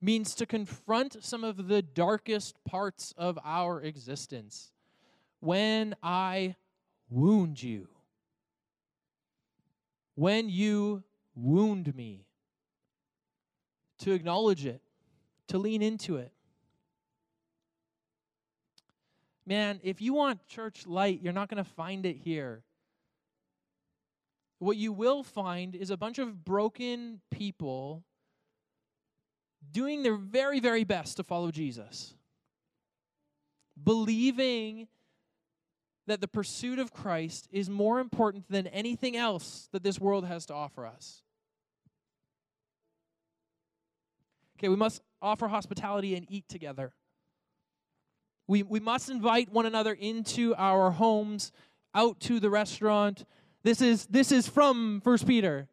means 0.00 0.34
to 0.36 0.46
confront 0.46 1.22
some 1.22 1.44
of 1.44 1.68
the 1.68 1.82
darkest 1.82 2.54
parts 2.64 3.12
of 3.18 3.38
our 3.44 3.82
existence. 3.82 4.72
When 5.40 5.94
I 6.02 6.56
wound 7.10 7.62
you, 7.62 7.88
when 10.14 10.48
you 10.48 11.02
wound 11.34 11.94
me, 11.94 12.24
to 13.98 14.12
acknowledge 14.12 14.64
it, 14.64 14.80
to 15.48 15.58
lean 15.58 15.82
into 15.82 16.16
it. 16.16 16.32
Man, 19.46 19.80
if 19.82 20.00
you 20.00 20.14
want 20.14 20.46
church 20.48 20.86
light, 20.86 21.20
you're 21.22 21.32
not 21.32 21.48
going 21.48 21.62
to 21.62 21.70
find 21.70 22.06
it 22.06 22.16
here. 22.16 22.62
What 24.58 24.76
you 24.76 24.92
will 24.92 25.22
find 25.22 25.74
is 25.74 25.90
a 25.90 25.96
bunch 25.96 26.18
of 26.18 26.44
broken 26.44 27.20
people 27.30 28.04
doing 29.72 30.02
their 30.02 30.16
very, 30.16 30.60
very 30.60 30.84
best 30.84 31.16
to 31.16 31.24
follow 31.24 31.50
Jesus, 31.50 32.14
believing 33.82 34.88
that 36.06 36.20
the 36.20 36.28
pursuit 36.28 36.78
of 36.78 36.92
Christ 36.92 37.48
is 37.50 37.70
more 37.70 38.00
important 38.00 38.44
than 38.50 38.66
anything 38.66 39.16
else 39.16 39.68
that 39.72 39.82
this 39.82 39.98
world 39.98 40.26
has 40.26 40.44
to 40.46 40.54
offer 40.54 40.86
us. 40.86 41.22
Okay, 44.58 44.68
we 44.68 44.76
must 44.76 45.00
offer 45.22 45.48
hospitality 45.48 46.14
and 46.16 46.26
eat 46.28 46.48
together. 46.48 46.92
We, 48.50 48.64
we 48.64 48.80
must 48.80 49.10
invite 49.10 49.52
one 49.52 49.64
another 49.64 49.92
into 49.92 50.56
our 50.56 50.90
homes, 50.90 51.52
out 51.94 52.18
to 52.22 52.40
the 52.40 52.50
restaurant. 52.50 53.24
This 53.62 53.80
is, 53.80 54.06
this 54.06 54.32
is 54.32 54.48
from 54.48 55.00
First 55.04 55.24
Peter. 55.24 55.68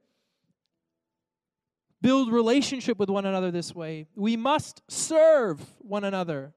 Build 2.03 2.31
relationship 2.31 2.99
with 2.99 3.09
one 3.09 3.25
another 3.25 3.49
this 3.49 3.73
way. 3.73 4.05
We 4.15 4.37
must 4.37 4.83
serve 4.87 5.59
one 5.79 6.03
another. 6.03 6.53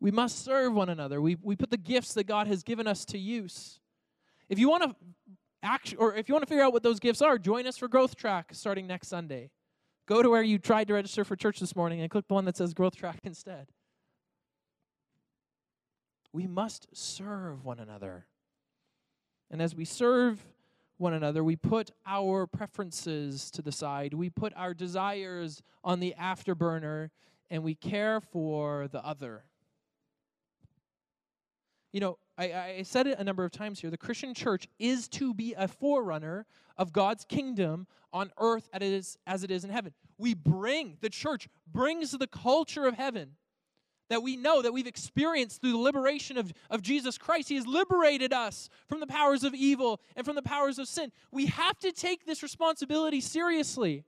We 0.00 0.10
must 0.10 0.42
serve 0.42 0.72
one 0.72 0.88
another. 0.88 1.20
We, 1.20 1.36
we 1.42 1.54
put 1.54 1.68
the 1.68 1.76
gifts 1.76 2.14
that 2.14 2.24
God 2.24 2.46
has 2.46 2.62
given 2.62 2.86
us 2.86 3.04
to 3.04 3.18
use. 3.18 3.78
If 4.48 4.58
you 4.58 4.70
want 4.70 4.84
to 4.84 4.96
act, 5.62 5.96
or 5.98 6.14
if 6.14 6.30
you 6.30 6.34
want 6.34 6.44
to 6.44 6.48
figure 6.48 6.64
out 6.64 6.72
what 6.72 6.82
those 6.82 6.98
gifts 6.98 7.20
are, 7.20 7.36
join 7.36 7.66
us 7.66 7.76
for 7.76 7.88
Growth 7.88 8.16
Track 8.16 8.52
starting 8.52 8.86
next 8.86 9.08
Sunday. 9.08 9.50
Go 10.08 10.22
to 10.22 10.30
where 10.30 10.42
you 10.42 10.58
tried 10.58 10.88
to 10.88 10.94
register 10.94 11.24
for 11.24 11.36
church 11.36 11.60
this 11.60 11.76
morning 11.76 12.00
and 12.00 12.10
click 12.10 12.26
the 12.26 12.32
one 12.32 12.46
that 12.46 12.56
says 12.56 12.72
Growth 12.72 12.96
Track 12.96 13.18
instead. 13.24 13.66
We 16.34 16.48
must 16.48 16.88
serve 16.92 17.64
one 17.64 17.78
another. 17.78 18.26
And 19.52 19.62
as 19.62 19.72
we 19.76 19.84
serve 19.84 20.44
one 20.96 21.14
another, 21.14 21.44
we 21.44 21.54
put 21.54 21.92
our 22.04 22.48
preferences 22.48 23.52
to 23.52 23.62
the 23.62 23.70
side, 23.70 24.14
we 24.14 24.30
put 24.30 24.52
our 24.56 24.74
desires 24.74 25.62
on 25.84 26.00
the 26.00 26.12
afterburner, 26.20 27.10
and 27.50 27.62
we 27.62 27.76
care 27.76 28.20
for 28.20 28.88
the 28.88 28.98
other. 29.06 29.44
You 31.92 32.00
know, 32.00 32.18
I, 32.36 32.52
I 32.52 32.82
said 32.82 33.06
it 33.06 33.20
a 33.20 33.22
number 33.22 33.44
of 33.44 33.52
times 33.52 33.78
here. 33.78 33.90
The 33.90 33.96
Christian 33.96 34.34
church 34.34 34.66
is 34.80 35.06
to 35.10 35.34
be 35.34 35.54
a 35.56 35.68
forerunner 35.68 36.46
of 36.76 36.92
God's 36.92 37.24
kingdom 37.24 37.86
on 38.12 38.32
earth 38.38 38.68
as 38.72 38.82
it 38.82 38.92
is, 38.92 39.18
as 39.24 39.44
it 39.44 39.52
is 39.52 39.62
in 39.62 39.70
heaven. 39.70 39.92
We 40.18 40.34
bring, 40.34 40.96
the 41.00 41.10
church 41.10 41.48
brings 41.72 42.10
the 42.10 42.26
culture 42.26 42.86
of 42.88 42.96
heaven 42.96 43.36
that 44.10 44.22
we 44.22 44.36
know 44.36 44.62
that 44.62 44.72
we've 44.72 44.86
experienced 44.86 45.60
through 45.60 45.72
the 45.72 45.78
liberation 45.78 46.36
of, 46.36 46.52
of 46.70 46.82
Jesus 46.82 47.16
Christ. 47.16 47.48
He 47.48 47.56
has 47.56 47.66
liberated 47.66 48.32
us 48.32 48.68
from 48.86 49.00
the 49.00 49.06
powers 49.06 49.44
of 49.44 49.54
evil 49.54 50.00
and 50.14 50.26
from 50.26 50.34
the 50.34 50.42
powers 50.42 50.78
of 50.78 50.88
sin. 50.88 51.10
We 51.32 51.46
have 51.46 51.78
to 51.80 51.92
take 51.92 52.26
this 52.26 52.42
responsibility 52.42 53.20
seriously. 53.20 54.04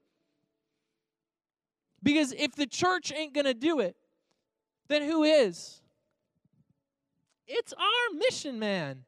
Because 2.03 2.33
if 2.33 2.55
the 2.55 2.67
church 2.67 3.13
ain't 3.13 3.33
going 3.33 3.47
to 3.47 3.55
do 3.55 3.81
it, 3.81 3.97
then 4.89 5.03
who 5.03 5.25
is? 5.25 5.81
It's 7.47 7.73
our 7.73 8.19
mission, 8.19 8.59
man. 8.59 9.05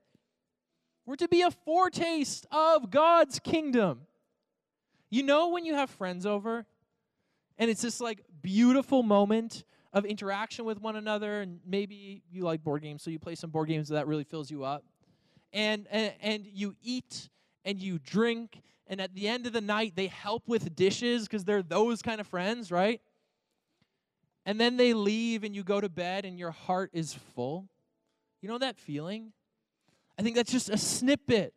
We're 1.06 1.16
to 1.16 1.28
be 1.28 1.42
a 1.42 1.50
foretaste 1.50 2.46
of 2.50 2.90
God's 2.90 3.38
kingdom. 3.38 4.00
You 5.10 5.22
know 5.22 5.48
when 5.48 5.64
you 5.64 5.74
have 5.74 5.90
friends 5.90 6.26
over 6.26 6.66
and 7.58 7.70
it's 7.70 7.82
this 7.82 8.00
like 8.00 8.20
beautiful 8.42 9.02
moment 9.02 9.64
of 9.92 10.04
interaction 10.04 10.64
with 10.64 10.80
one 10.80 10.96
another 10.96 11.40
and 11.40 11.60
maybe 11.66 12.22
you 12.30 12.42
like 12.42 12.62
board 12.62 12.82
games 12.82 13.02
so 13.02 13.10
you 13.10 13.18
play 13.18 13.34
some 13.34 13.50
board 13.50 13.68
games 13.68 13.88
that 13.88 14.06
really 14.06 14.24
fills 14.24 14.50
you 14.50 14.64
up. 14.64 14.84
And 15.52 15.86
and, 15.90 16.12
and 16.20 16.46
you 16.46 16.74
eat 16.82 17.28
and 17.64 17.80
you 17.80 17.98
drink 17.98 18.60
and 18.86 19.00
at 19.00 19.14
the 19.14 19.28
end 19.28 19.46
of 19.46 19.52
the 19.52 19.60
night 19.60 19.94
they 19.96 20.06
help 20.06 20.42
with 20.46 20.74
dishes 20.76 21.24
because 21.24 21.44
they're 21.44 21.62
those 21.62 22.02
kind 22.02 22.20
of 22.20 22.26
friends, 22.26 22.70
right? 22.70 23.00
And 24.44 24.60
then 24.60 24.76
they 24.76 24.94
leave 24.94 25.44
and 25.44 25.54
you 25.54 25.62
go 25.62 25.80
to 25.80 25.88
bed 25.88 26.24
and 26.24 26.38
your 26.38 26.50
heart 26.50 26.90
is 26.92 27.14
full. 27.34 27.68
You 28.40 28.48
know 28.48 28.58
that 28.58 28.78
feeling? 28.78 29.32
I 30.18 30.22
think 30.22 30.36
that's 30.36 30.52
just 30.52 30.68
a 30.68 30.78
snippet 30.78 31.54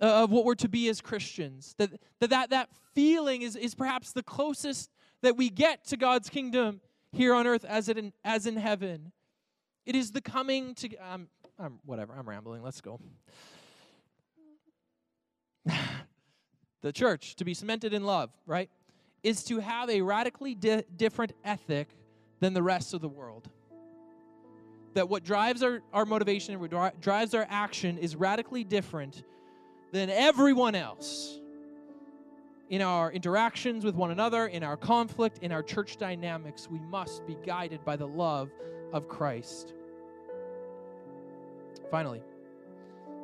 of 0.00 0.30
what 0.30 0.46
we're 0.46 0.54
to 0.56 0.68
be 0.68 0.88
as 0.88 1.00
Christians. 1.02 1.74
That 1.76 1.90
that, 2.20 2.30
that, 2.30 2.50
that 2.50 2.68
feeling 2.94 3.42
is, 3.42 3.54
is 3.54 3.74
perhaps 3.74 4.12
the 4.12 4.22
closest 4.22 4.90
that 5.22 5.36
we 5.36 5.50
get 5.50 5.84
to 5.88 5.98
God's 5.98 6.30
kingdom 6.30 6.80
here 7.12 7.34
on 7.34 7.46
earth 7.46 7.64
as, 7.64 7.88
it 7.88 7.98
in, 7.98 8.12
as 8.24 8.46
in 8.46 8.56
heaven. 8.56 9.12
It 9.86 9.96
is 9.96 10.12
the 10.12 10.20
coming 10.20 10.74
to, 10.76 10.96
um, 10.96 11.28
um, 11.58 11.80
whatever, 11.84 12.14
I'm 12.16 12.28
rambling, 12.28 12.62
let's 12.62 12.80
go. 12.80 13.00
the 16.82 16.92
church, 16.92 17.36
to 17.36 17.44
be 17.44 17.54
cemented 17.54 17.92
in 17.92 18.04
love, 18.04 18.30
right, 18.46 18.70
is 19.22 19.44
to 19.44 19.58
have 19.58 19.90
a 19.90 20.00
radically 20.02 20.54
di- 20.54 20.84
different 20.96 21.32
ethic 21.44 21.88
than 22.40 22.54
the 22.54 22.62
rest 22.62 22.94
of 22.94 23.00
the 23.00 23.08
world 23.08 23.48
that 24.94 25.08
what 25.08 25.24
drives 25.24 25.62
our, 25.62 25.82
our 25.92 26.04
motivation 26.04 26.52
and 26.54 26.60
what 26.60 27.00
drives 27.00 27.34
our 27.34 27.46
action 27.48 27.98
is 27.98 28.16
radically 28.16 28.64
different 28.64 29.22
than 29.92 30.10
everyone 30.10 30.74
else 30.74 31.38
in 32.70 32.80
our 32.80 33.10
interactions 33.10 33.84
with 33.84 33.96
one 33.96 34.12
another, 34.12 34.46
in 34.46 34.62
our 34.62 34.76
conflict, 34.76 35.38
in 35.42 35.50
our 35.50 35.62
church 35.62 35.96
dynamics, 35.96 36.68
we 36.70 36.78
must 36.78 37.26
be 37.26 37.36
guided 37.44 37.84
by 37.84 37.96
the 37.96 38.06
love 38.06 38.50
of 38.92 39.08
Christ. 39.08 39.74
Finally, 41.90 42.22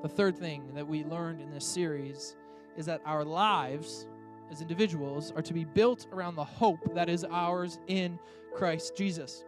the 0.03 0.09
third 0.09 0.36
thing 0.36 0.74
that 0.74 0.86
we 0.86 1.05
learned 1.05 1.40
in 1.40 1.51
this 1.51 1.64
series 1.64 2.36
is 2.76 2.86
that 2.86 3.01
our 3.07 3.24
lives 3.24 4.09
as 4.51 4.61
individuals 4.61 5.32
are 5.36 5.42
to 5.42 5.55
be 5.55 5.64
built 5.64 6.07
around 6.12 6.34
the 6.34 6.44
hope 6.44 6.94
that 6.94 7.09
is 7.09 7.24
ours 7.30 7.78
in 7.86 8.18
Christ 8.53 8.97
Jesus. 8.97 9.44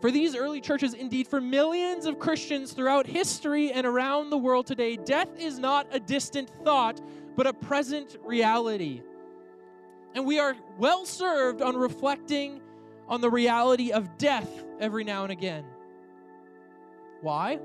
For 0.00 0.10
these 0.10 0.36
early 0.36 0.60
churches, 0.60 0.94
indeed, 0.94 1.26
for 1.26 1.40
millions 1.40 2.06
of 2.06 2.18
Christians 2.18 2.72
throughout 2.72 3.06
history 3.06 3.72
and 3.72 3.86
around 3.86 4.30
the 4.30 4.36
world 4.36 4.66
today, 4.66 4.96
death 4.96 5.28
is 5.38 5.58
not 5.58 5.86
a 5.90 5.98
distant 5.98 6.50
thought, 6.64 7.00
but 7.36 7.46
a 7.46 7.52
present 7.52 8.16
reality. 8.24 9.02
And 10.14 10.26
we 10.26 10.38
are 10.38 10.56
well 10.78 11.04
served 11.04 11.60
on 11.60 11.76
reflecting 11.76 12.62
on 13.06 13.20
the 13.20 13.30
reality 13.30 13.92
of 13.92 14.16
death 14.18 14.64
every 14.80 15.04
now 15.04 15.22
and 15.22 15.30
again. 15.30 15.64
Why? 17.20 17.60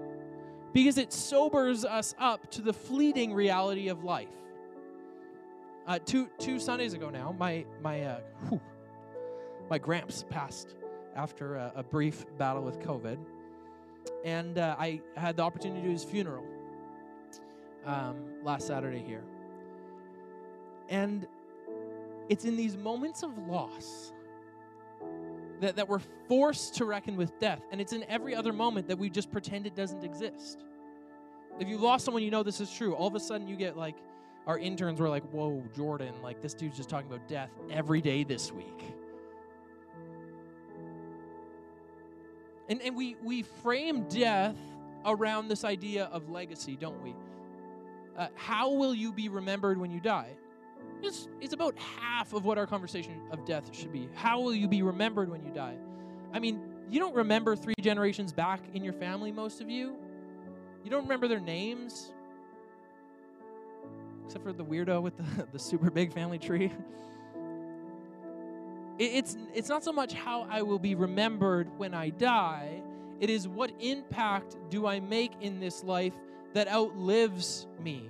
Because 0.74 0.97
it 0.97 1.11
sobers 1.11 1.86
us 1.86 2.13
up 2.19 2.51
to 2.51 2.61
the 2.61 2.74
fleeting 2.74 3.34
reality 3.34 3.88
of 3.88 4.03
life. 4.03 4.30
Uh, 5.88 5.99
two 6.05 6.30
two 6.38 6.59
Sundays 6.59 6.93
ago 6.93 7.09
now, 7.09 7.36
my 7.38 7.65
my 7.82 8.03
uh, 8.03 8.19
whew, 8.47 8.61
my 9.69 9.78
gramps 9.78 10.24
passed 10.30 10.76
after 11.15 11.55
a, 11.55 11.72
a 11.78 11.84
brief 11.84 12.26
battle 12.38 12.61
with 12.61 12.80
COVID. 12.80 13.17
And 14.24 14.57
uh, 14.57 14.76
I 14.78 15.01
had 15.15 15.38
the 15.38 15.43
opportunity 15.43 15.82
to 15.82 15.88
do 15.88 15.91
his 15.91 16.03
funeral 16.03 16.45
um, 17.86 18.17
last 18.43 18.67
Saturday 18.67 19.03
here. 19.05 19.24
And 20.91 21.25
it's 22.29 22.45
in 22.45 22.55
these 22.55 22.77
moments 22.77 23.23
of 23.23 23.35
loss 23.47 24.11
that, 25.61 25.77
that 25.77 25.87
we're 25.87 26.01
forced 26.27 26.75
to 26.75 26.85
reckon 26.85 27.15
with 27.15 27.39
death. 27.39 27.61
And 27.71 27.79
it's 27.79 27.93
in 27.93 28.03
every 28.09 28.35
other 28.35 28.51
moment 28.51 28.87
that 28.89 28.99
we 28.99 29.09
just 29.09 29.31
pretend 29.31 29.65
it 29.65 29.73
doesn't 29.73 30.03
exist. 30.03 30.65
If 31.59 31.69
you 31.69 31.77
lost 31.77 32.05
someone, 32.05 32.23
you 32.23 32.29
know 32.29 32.43
this 32.43 32.59
is 32.59 32.71
true. 32.71 32.93
All 32.93 33.07
of 33.07 33.15
a 33.15 33.19
sudden, 33.19 33.47
you 33.47 33.55
get 33.55 33.77
like, 33.77 33.95
our 34.47 34.59
interns 34.59 34.99
were 34.99 35.09
like, 35.09 35.23
whoa, 35.31 35.63
Jordan, 35.75 36.13
like 36.21 36.41
this 36.41 36.53
dude's 36.53 36.75
just 36.75 36.89
talking 36.89 37.09
about 37.09 37.27
death 37.27 37.51
every 37.71 38.01
day 38.01 38.23
this 38.23 38.51
week. 38.51 38.83
And, 42.67 42.81
and 42.81 42.95
we, 42.95 43.15
we 43.23 43.43
frame 43.43 44.07
death 44.09 44.57
around 45.05 45.47
this 45.47 45.63
idea 45.63 46.05
of 46.05 46.29
legacy, 46.29 46.75
don't 46.75 47.01
we? 47.01 47.15
Uh, 48.17 48.27
how 48.35 48.71
will 48.71 48.93
you 48.93 49.13
be 49.13 49.29
remembered 49.29 49.77
when 49.77 49.89
you 49.89 49.99
die? 49.99 50.35
It's, 51.02 51.28
it's 51.39 51.54
about 51.54 51.78
half 51.78 52.34
of 52.34 52.45
what 52.45 52.58
our 52.58 52.68
conversation 52.68 53.22
of 53.32 53.45
death 53.45 53.76
should 53.76 53.91
be. 53.91 54.08
How 54.14 54.39
will 54.39 54.54
you 54.54 54.68
be 54.68 54.84
remembered 54.84 55.30
when 55.30 55.43
you 55.43 55.52
die? 55.52 55.76
I 56.34 56.39
mean, 56.39 56.62
you 56.89 56.99
don't 56.99 57.16
remember 57.16 57.56
three 57.56 57.74
generations 57.82 58.32
back 58.32 58.62
in 58.74 58.84
your 58.84 58.93
family, 58.93 59.32
most 59.32 59.62
of 59.62 59.70
you. 59.70 59.95
You 60.84 60.91
don't 60.91 61.04
remember 61.04 61.28
their 61.28 61.39
names, 61.39 62.12
except 64.26 64.43
for 64.43 64.54
the 64.54 64.66
weirdo 64.66 65.02
with 65.02 65.18
the, 65.18 65.47
the 65.52 65.60
super 65.60 65.89
big 65.89 66.14
family 66.14 66.39
tree. 66.39 66.72
It's, 68.99 69.36
it's 69.56 69.68
not 69.68 69.84
so 69.84 69.91
much 69.91 70.14
how 70.14 70.45
I 70.47 70.62
will 70.62 70.78
be 70.78 70.93
remembered 70.93 71.68
when 71.80 71.95
I 71.95 72.10
die, 72.10 72.84
it 73.20 73.32
is 73.32 73.47
what 73.47 73.72
impact 73.80 74.58
do 74.70 74.86
I 74.86 74.99
make 74.99 75.32
in 75.41 75.60
this 75.60 75.84
life 75.84 76.14
that 76.54 76.68
outlives 76.68 77.66
me? 77.84 78.10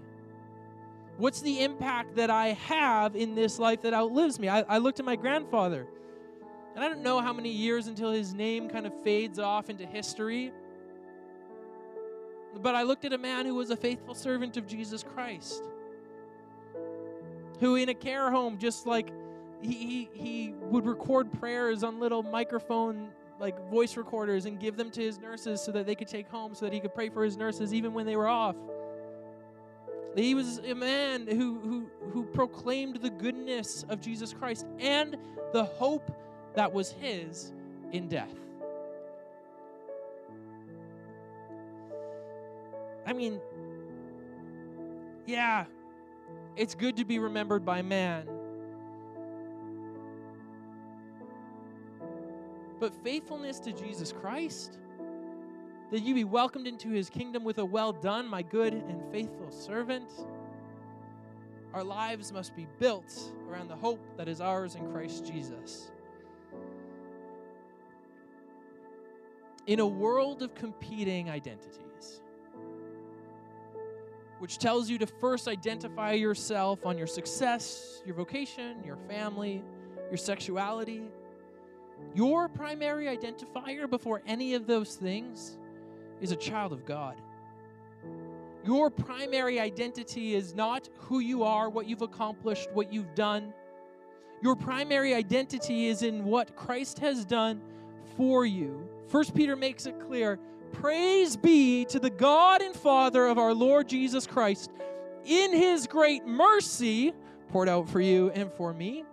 What's 1.21 1.41
the 1.41 1.61
impact 1.61 2.15
that 2.15 2.31
I 2.31 2.53
have 2.65 3.15
in 3.15 3.35
this 3.35 3.59
life 3.59 3.83
that 3.83 3.93
outlives 3.93 4.39
me? 4.39 4.49
I, 4.49 4.61
I 4.61 4.79
looked 4.79 4.99
at 4.99 5.05
my 5.05 5.15
grandfather, 5.15 5.85
and 6.73 6.83
I 6.83 6.87
don't 6.87 7.03
know 7.03 7.21
how 7.21 7.31
many 7.31 7.51
years 7.51 7.85
until 7.85 8.09
his 8.09 8.33
name 8.33 8.67
kind 8.67 8.87
of 8.87 9.03
fades 9.03 9.37
off 9.37 9.69
into 9.69 9.85
history. 9.85 10.51
But 12.59 12.73
I 12.73 12.81
looked 12.81 13.05
at 13.05 13.13
a 13.13 13.19
man 13.19 13.45
who 13.45 13.53
was 13.53 13.69
a 13.69 13.77
faithful 13.77 14.15
servant 14.15 14.57
of 14.57 14.65
Jesus 14.65 15.03
Christ, 15.03 15.61
who 17.59 17.75
in 17.75 17.89
a 17.89 17.93
care 17.93 18.31
home, 18.31 18.57
just 18.57 18.87
like 18.87 19.11
he, 19.61 19.75
he, 19.75 20.09
he 20.15 20.53
would 20.59 20.87
record 20.87 21.31
prayers 21.33 21.83
on 21.83 21.99
little 21.99 22.23
microphone 22.23 23.09
like 23.39 23.69
voice 23.69 23.95
recorders 23.95 24.47
and 24.47 24.59
give 24.59 24.75
them 24.75 24.89
to 24.89 25.01
his 25.01 25.19
nurses 25.19 25.61
so 25.61 25.71
that 25.71 25.85
they 25.85 25.93
could 25.93 26.07
take 26.07 26.27
home 26.29 26.55
so 26.55 26.65
that 26.65 26.73
he 26.73 26.79
could 26.79 26.95
pray 26.95 27.09
for 27.09 27.23
his 27.23 27.37
nurses 27.37 27.75
even 27.75 27.93
when 27.93 28.07
they 28.07 28.15
were 28.15 28.27
off 28.27 28.55
He 30.15 30.35
was 30.35 30.59
a 30.59 30.75
man 30.75 31.25
who, 31.25 31.59
who, 31.59 31.89
who 32.11 32.25
proclaimed 32.25 32.97
the 32.97 33.09
goodness 33.09 33.85
of 33.89 34.01
Jesus 34.01 34.33
Christ 34.33 34.65
and 34.79 35.15
the 35.53 35.63
hope 35.63 36.11
that 36.55 36.71
was 36.71 36.91
his 36.91 37.53
in 37.93 38.09
death. 38.09 38.33
I 43.05 43.13
mean, 43.13 43.39
yeah, 45.25 45.65
it's 46.55 46.75
good 46.75 46.97
to 46.97 47.05
be 47.05 47.19
remembered 47.19 47.65
by 47.65 47.81
man. 47.81 48.27
But 52.79 52.93
faithfulness 53.03 53.59
to 53.59 53.71
Jesus 53.71 54.11
Christ, 54.11 54.77
that 55.91 56.01
you 56.01 56.15
be 56.15 56.23
welcomed 56.23 56.67
into 56.67 56.89
his 56.89 57.09
kingdom 57.09 57.43
with 57.43 57.57
a 57.59 57.65
well 57.65 57.91
done, 57.91 58.25
my 58.27 58.41
good 58.41 58.73
and 58.73 59.01
faithful 59.11 59.51
servant. 59.51 60.09
Our 61.73 61.83
lives 61.83 62.31
must 62.31 62.55
be 62.55 62.67
built 62.79 63.13
around 63.49 63.69
the 63.69 63.75
hope 63.75 63.99
that 64.17 64.27
is 64.27 64.41
ours 64.41 64.75
in 64.75 64.89
Christ 64.91 65.25
Jesus. 65.25 65.91
In 69.67 69.79
a 69.79 69.85
world 69.85 70.41
of 70.41 70.55
competing 70.55 71.29
identities, 71.29 72.21
which 74.39 74.57
tells 74.57 74.89
you 74.89 74.97
to 74.97 75.05
first 75.05 75.47
identify 75.47 76.13
yourself 76.13 76.85
on 76.85 76.97
your 76.97 77.07
success, 77.07 78.01
your 78.05 78.15
vocation, 78.15 78.83
your 78.83 78.97
family, 79.07 79.63
your 80.09 80.17
sexuality, 80.17 81.03
your 82.15 82.49
primary 82.49 83.05
identifier 83.05 83.89
before 83.89 84.21
any 84.25 84.55
of 84.55 84.67
those 84.67 84.95
things 84.95 85.57
is 86.21 86.31
a 86.31 86.35
child 86.35 86.71
of 86.71 86.85
God. 86.85 87.15
Your 88.63 88.89
primary 88.91 89.59
identity 89.59 90.35
is 90.35 90.53
not 90.53 90.87
who 90.97 91.19
you 91.19 91.43
are, 91.43 91.69
what 91.69 91.87
you've 91.87 92.03
accomplished, 92.03 92.69
what 92.73 92.93
you've 92.93 93.15
done. 93.15 93.53
Your 94.41 94.55
primary 94.55 95.15
identity 95.15 95.87
is 95.87 96.03
in 96.03 96.23
what 96.23 96.55
Christ 96.55 96.99
has 96.99 97.25
done 97.25 97.61
for 98.15 98.45
you. 98.45 98.87
First 99.07 99.33
Peter 99.33 99.55
makes 99.55 99.85
it 99.85 99.99
clear 99.99 100.39
Praise 100.73 101.35
be 101.35 101.83
to 101.85 101.99
the 101.99 102.09
God 102.09 102.61
and 102.61 102.73
Father 102.73 103.27
of 103.27 103.37
our 103.37 103.53
Lord 103.53 103.89
Jesus 103.89 104.25
Christ. 104.25 104.71
In 105.25 105.53
his 105.53 105.85
great 105.85 106.25
mercy, 106.25 107.13
poured 107.49 107.67
out 107.67 107.89
for 107.89 107.99
you 107.99 108.31
and 108.31 108.51
for 108.53 108.73
me, 108.73 109.03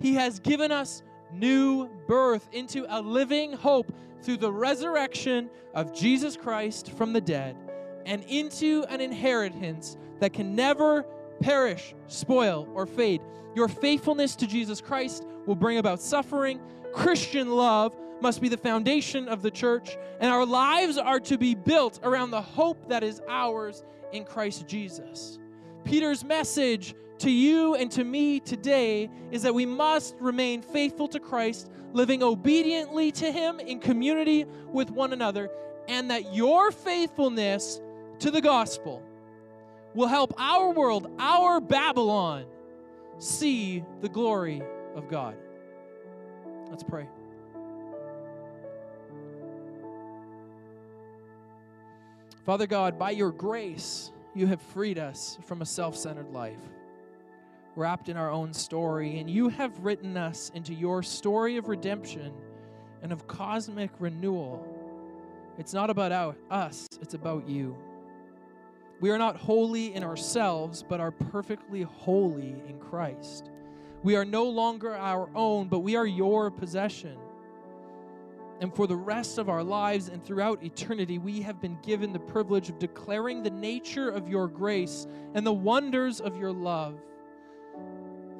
he 0.00 0.14
has 0.14 0.40
given 0.40 0.72
us 0.72 1.02
new 1.32 1.88
birth 2.06 2.48
into 2.52 2.84
a 2.88 3.00
living 3.00 3.52
hope 3.52 3.92
through 4.22 4.38
the 4.38 4.52
resurrection 4.52 5.50
of 5.74 5.94
Jesus 5.94 6.36
Christ 6.36 6.92
from 6.92 7.12
the 7.12 7.20
dead 7.20 7.56
and 8.06 8.24
into 8.24 8.84
an 8.88 9.00
inheritance 9.00 9.96
that 10.20 10.32
can 10.32 10.54
never 10.54 11.04
perish, 11.40 11.94
spoil, 12.06 12.68
or 12.74 12.86
fade. 12.86 13.20
Your 13.54 13.68
faithfulness 13.68 14.34
to 14.36 14.46
Jesus 14.46 14.80
Christ 14.80 15.24
will 15.46 15.54
bring 15.54 15.78
about 15.78 16.00
suffering. 16.00 16.60
Christian 16.92 17.50
love 17.50 17.96
must 18.20 18.40
be 18.40 18.48
the 18.48 18.56
foundation 18.56 19.28
of 19.28 19.42
the 19.42 19.50
church, 19.50 19.96
and 20.20 20.30
our 20.30 20.44
lives 20.44 20.98
are 20.98 21.20
to 21.20 21.38
be 21.38 21.54
built 21.54 22.00
around 22.02 22.30
the 22.30 22.42
hope 22.42 22.88
that 22.88 23.04
is 23.04 23.20
ours 23.28 23.84
in 24.12 24.24
Christ 24.24 24.66
Jesus. 24.66 25.38
Peter's 25.84 26.24
message 26.24 26.94
to 27.18 27.30
you 27.30 27.74
and 27.74 27.90
to 27.92 28.04
me 28.04 28.40
today 28.40 29.10
is 29.30 29.42
that 29.42 29.54
we 29.54 29.66
must 29.66 30.14
remain 30.20 30.62
faithful 30.62 31.08
to 31.08 31.20
Christ, 31.20 31.70
living 31.92 32.22
obediently 32.22 33.10
to 33.12 33.32
Him 33.32 33.60
in 33.60 33.80
community 33.80 34.44
with 34.72 34.90
one 34.90 35.12
another, 35.12 35.50
and 35.88 36.10
that 36.10 36.34
your 36.34 36.70
faithfulness 36.70 37.80
to 38.20 38.30
the 38.30 38.40
gospel 38.40 39.02
will 39.94 40.06
help 40.06 40.32
our 40.38 40.70
world, 40.70 41.10
our 41.18 41.60
Babylon, 41.60 42.44
see 43.18 43.84
the 44.00 44.08
glory 44.08 44.62
of 44.94 45.08
God. 45.08 45.36
Let's 46.70 46.84
pray. 46.84 47.08
Father 52.44 52.66
God, 52.66 52.98
by 52.98 53.10
your 53.10 53.30
grace, 53.30 54.10
you 54.34 54.46
have 54.46 54.62
freed 54.62 54.98
us 54.98 55.38
from 55.44 55.62
a 55.62 55.66
self 55.66 55.96
centered 55.96 56.30
life 56.32 56.56
wrapped 57.78 58.08
in 58.08 58.16
our 58.16 58.30
own 58.30 58.52
story, 58.52 59.20
and 59.20 59.30
you 59.30 59.48
have 59.48 59.78
written 59.84 60.16
us 60.16 60.50
into 60.54 60.74
your 60.74 61.00
story 61.00 61.56
of 61.56 61.68
redemption 61.68 62.32
and 63.02 63.12
of 63.12 63.28
cosmic 63.28 63.90
renewal. 64.00 64.66
It's 65.58 65.72
not 65.72 65.88
about 65.88 66.10
our, 66.10 66.34
us, 66.50 66.88
it's 67.00 67.14
about 67.14 67.48
you. 67.48 67.76
We 69.00 69.10
are 69.10 69.18
not 69.18 69.36
holy 69.36 69.94
in 69.94 70.02
ourselves, 70.02 70.84
but 70.86 70.98
are 70.98 71.12
perfectly 71.12 71.82
holy 71.82 72.56
in 72.68 72.80
Christ. 72.80 73.50
We 74.02 74.16
are 74.16 74.24
no 74.24 74.44
longer 74.44 74.94
our 74.96 75.30
own, 75.36 75.68
but 75.68 75.80
we 75.80 75.94
are 75.94 76.06
your 76.06 76.50
possession. 76.50 77.16
And 78.60 78.74
for 78.74 78.88
the 78.88 78.96
rest 78.96 79.38
of 79.38 79.48
our 79.48 79.62
lives 79.62 80.08
and 80.08 80.24
throughout 80.24 80.64
eternity, 80.64 81.18
we 81.18 81.40
have 81.42 81.60
been 81.60 81.78
given 81.82 82.12
the 82.12 82.18
privilege 82.18 82.70
of 82.70 82.80
declaring 82.80 83.44
the 83.44 83.50
nature 83.50 84.08
of 84.08 84.28
your 84.28 84.48
grace 84.48 85.06
and 85.34 85.46
the 85.46 85.52
wonders 85.52 86.20
of 86.20 86.36
your 86.36 86.50
love. 86.50 87.00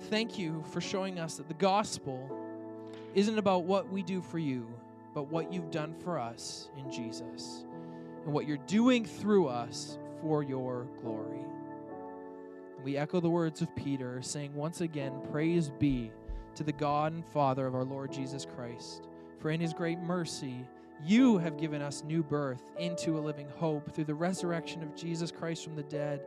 Thank 0.03 0.39
you 0.39 0.63
for 0.71 0.81
showing 0.81 1.19
us 1.19 1.37
that 1.37 1.49
the 1.49 1.55
gospel 1.55 2.31
isn't 3.15 3.39
about 3.39 3.65
what 3.65 3.91
we 3.91 4.03
do 4.03 4.23
for 4.23 4.39
you, 4.39 4.67
but 5.15 5.25
what 5.25 5.53
you've 5.53 5.71
done 5.71 5.95
for 5.95 6.19
us 6.19 6.69
in 6.77 6.91
Jesus 6.91 7.65
and 8.25 8.33
what 8.33 8.47
you're 8.47 8.59
doing 8.59 9.05
through 9.05 9.49
us 9.49 9.99
for 10.21 10.43
your 10.43 10.87
glory. 11.03 11.45
We 12.85 12.97
echo 12.97 13.21
the 13.21 13.29
words 13.29 13.61
of 13.61 13.75
Peter, 13.75 14.23
saying 14.23 14.55
once 14.55 14.81
again, 14.81 15.13
Praise 15.33 15.71
be 15.79 16.13
to 16.55 16.63
the 16.63 16.73
God 16.73 17.13
and 17.13 17.25
Father 17.25 17.67
of 17.67 17.75
our 17.75 17.85
Lord 17.85 18.13
Jesus 18.13 18.47
Christ, 18.47 19.09
for 19.41 19.51
in 19.51 19.61
his 19.61 19.73
great 19.73 19.99
mercy, 19.99 20.65
you 21.05 21.39
have 21.39 21.57
given 21.59 21.83
us 21.83 22.05
new 22.05 22.23
birth 22.23 22.63
into 22.79 23.19
a 23.19 23.21
living 23.21 23.49
hope 23.57 23.93
through 23.93 24.05
the 24.05 24.15
resurrection 24.15 24.83
of 24.83 24.97
Jesus 24.97 25.31
Christ 25.31 25.65
from 25.65 25.77
the 25.77 25.83
dead 25.85 26.21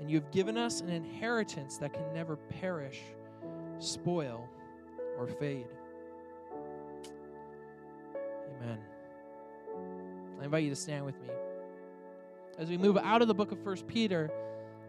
and 0.00 0.10
you 0.10 0.16
have 0.16 0.30
given 0.30 0.56
us 0.56 0.80
an 0.80 0.88
inheritance 0.88 1.76
that 1.76 1.92
can 1.92 2.12
never 2.14 2.36
perish, 2.36 3.02
spoil, 3.78 4.48
or 5.18 5.26
fade. 5.26 5.66
Amen. 8.56 8.78
I 10.40 10.44
invite 10.44 10.64
you 10.64 10.70
to 10.70 10.76
stand 10.76 11.04
with 11.04 11.20
me. 11.20 11.28
As 12.58 12.70
we 12.70 12.78
move 12.78 12.96
out 12.96 13.20
of 13.20 13.28
the 13.28 13.34
book 13.34 13.52
of 13.52 13.62
First 13.62 13.86
Peter 13.86 14.30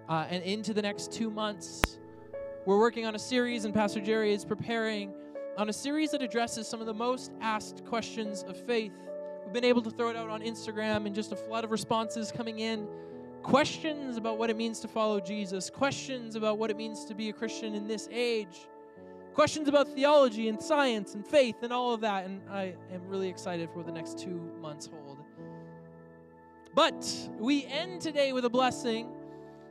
uh, 0.08 0.26
and 0.30 0.44
into 0.44 0.74
the 0.74 0.82
next 0.82 1.12
two 1.12 1.30
months, 1.30 2.00
we're 2.66 2.80
working 2.80 3.06
on 3.06 3.16
a 3.16 3.20
series, 3.20 3.66
and 3.66 3.74
Pastor 3.74 4.00
Jerry 4.00 4.34
is 4.34 4.46
preparing 4.46 5.14
on 5.58 5.68
a 5.68 5.74
series 5.74 6.12
that 6.12 6.22
addresses 6.22 6.68
some 6.68 6.80
of 6.80 6.86
the 6.86 6.94
most 6.94 7.32
asked 7.42 7.84
questions 7.86 8.44
of 8.44 8.56
faith. 8.56 8.94
We've 9.44 9.54
been 9.54 9.66
able 9.66 9.82
to 9.82 9.92
throw 9.92 10.10
it 10.10 10.16
out 10.16 10.30
on 10.30 10.42
Instagram 10.42 11.06
and 11.06 11.14
just 11.14 11.34
a 11.34 11.36
flood 11.36 11.66
of 11.66 11.72
responses 11.72 12.32
coming 12.32 12.60
in 12.60 12.88
questions 13.44 14.18
about 14.18 14.38
what 14.38 14.50
it 14.50 14.58
means 14.58 14.80
to 14.82 14.88
follow 14.88 15.20
Jesus, 15.20 15.70
questions 15.70 16.36
about 16.36 16.58
what 16.58 16.70
it 16.72 16.78
means 16.78 17.06
to 17.06 17.16
be 17.16 17.30
a 17.30 17.34
Christian 17.34 17.74
in 17.76 17.88
this 17.88 18.08
age, 18.12 18.68
questions 19.34 19.68
about 19.68 19.88
theology 19.88 20.50
and 20.50 20.62
science 20.62 21.16
and 21.16 21.26
faith 21.26 21.56
and 21.62 21.72
all 21.72 21.94
of 21.94 22.02
that. 22.02 22.26
And 22.26 22.42
I 22.50 22.76
am 22.94 23.08
really 23.08 23.30
excited 23.30 23.70
for 23.70 23.78
what 23.78 23.86
the 23.86 23.92
next 23.92 24.20
two 24.20 24.52
months 24.62 24.88
hold. 24.88 25.20
But 26.74 27.06
we 27.38 27.66
end 27.66 28.02
today 28.02 28.32
with 28.32 28.46
a 28.46 28.50
blessing, 28.50 29.10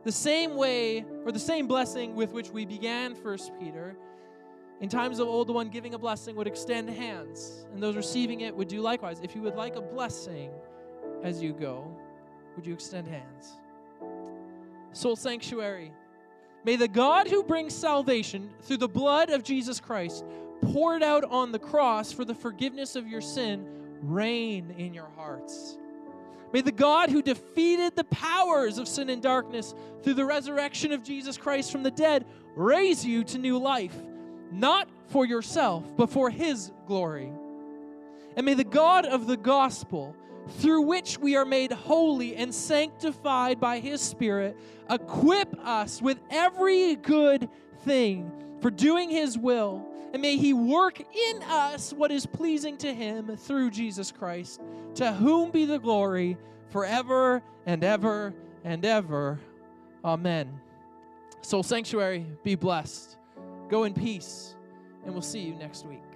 the 0.04 0.12
same 0.12 0.56
way, 0.56 1.04
or 1.24 1.32
the 1.32 1.38
same 1.38 1.66
blessing 1.66 2.14
with 2.14 2.32
which 2.32 2.50
we 2.50 2.66
began 2.66 3.14
First 3.14 3.52
Peter. 3.58 3.96
In 4.80 4.88
times 4.88 5.18
of 5.18 5.28
old, 5.28 5.46
the 5.48 5.52
one 5.52 5.68
giving 5.68 5.94
a 5.94 5.98
blessing 5.98 6.36
would 6.36 6.46
extend 6.46 6.88
hands, 6.90 7.66
and 7.72 7.82
those 7.82 7.96
receiving 7.96 8.40
it 8.40 8.54
would 8.54 8.68
do 8.68 8.80
likewise. 8.80 9.20
If 9.22 9.34
you 9.34 9.42
would 9.42 9.54
like 9.54 9.76
a 9.76 9.80
blessing 9.80 10.50
as 11.22 11.42
you 11.42 11.52
go, 11.52 11.94
would 12.56 12.66
you 12.66 12.74
extend 12.74 13.08
hands? 13.08 13.52
Soul 14.92 15.16
Sanctuary. 15.16 15.92
May 16.64 16.76
the 16.76 16.88
God 16.88 17.28
who 17.28 17.42
brings 17.42 17.74
salvation 17.74 18.50
through 18.62 18.78
the 18.78 18.88
blood 18.88 19.30
of 19.30 19.42
Jesus 19.42 19.80
Christ, 19.80 20.24
poured 20.60 21.02
out 21.02 21.24
on 21.24 21.52
the 21.52 21.58
cross 21.58 22.12
for 22.12 22.24
the 22.24 22.34
forgiveness 22.34 22.96
of 22.96 23.08
your 23.08 23.22
sin, 23.22 23.66
reign 24.02 24.74
in 24.76 24.92
your 24.92 25.08
hearts. 25.16 25.78
May 26.52 26.60
the 26.60 26.72
God 26.72 27.10
who 27.10 27.22
defeated 27.22 27.94
the 27.94 28.04
powers 28.04 28.78
of 28.78 28.88
sin 28.88 29.08
and 29.08 29.22
darkness 29.22 29.74
through 30.02 30.14
the 30.14 30.24
resurrection 30.24 30.92
of 30.92 31.04
Jesus 31.04 31.36
Christ 31.36 31.70
from 31.70 31.82
the 31.82 31.90
dead 31.90 32.26
raise 32.56 33.04
you 33.04 33.22
to 33.24 33.38
new 33.38 33.56
life, 33.56 33.94
not 34.50 34.88
for 35.06 35.24
yourself, 35.24 35.84
but 35.96 36.10
for 36.10 36.28
his 36.28 36.72
glory. 36.86 37.32
And 38.36 38.44
may 38.44 38.54
the 38.54 38.64
God 38.64 39.06
of 39.06 39.26
the 39.26 39.36
gospel 39.36 40.16
through 40.48 40.82
which 40.82 41.18
we 41.18 41.36
are 41.36 41.44
made 41.44 41.72
holy 41.72 42.36
and 42.36 42.54
sanctified 42.54 43.60
by 43.60 43.78
His 43.78 44.00
Spirit, 44.00 44.56
equip 44.88 45.54
us 45.64 46.02
with 46.02 46.18
every 46.30 46.96
good 46.96 47.48
thing 47.84 48.30
for 48.60 48.70
doing 48.70 49.10
His 49.10 49.38
will. 49.38 49.86
And 50.12 50.22
may 50.22 50.36
He 50.36 50.52
work 50.52 51.00
in 51.00 51.42
us 51.44 51.92
what 51.92 52.10
is 52.10 52.26
pleasing 52.26 52.76
to 52.78 52.92
Him 52.92 53.36
through 53.36 53.70
Jesus 53.70 54.10
Christ, 54.10 54.60
to 54.96 55.12
whom 55.12 55.50
be 55.50 55.64
the 55.64 55.78
glory 55.78 56.36
forever 56.70 57.42
and 57.66 57.84
ever 57.84 58.34
and 58.64 58.84
ever. 58.84 59.38
Amen. 60.04 60.60
Soul 61.42 61.62
Sanctuary, 61.62 62.26
be 62.42 62.54
blessed. 62.54 63.16
Go 63.68 63.84
in 63.84 63.94
peace, 63.94 64.56
and 65.04 65.12
we'll 65.12 65.22
see 65.22 65.40
you 65.40 65.54
next 65.54 65.86
week. 65.86 66.09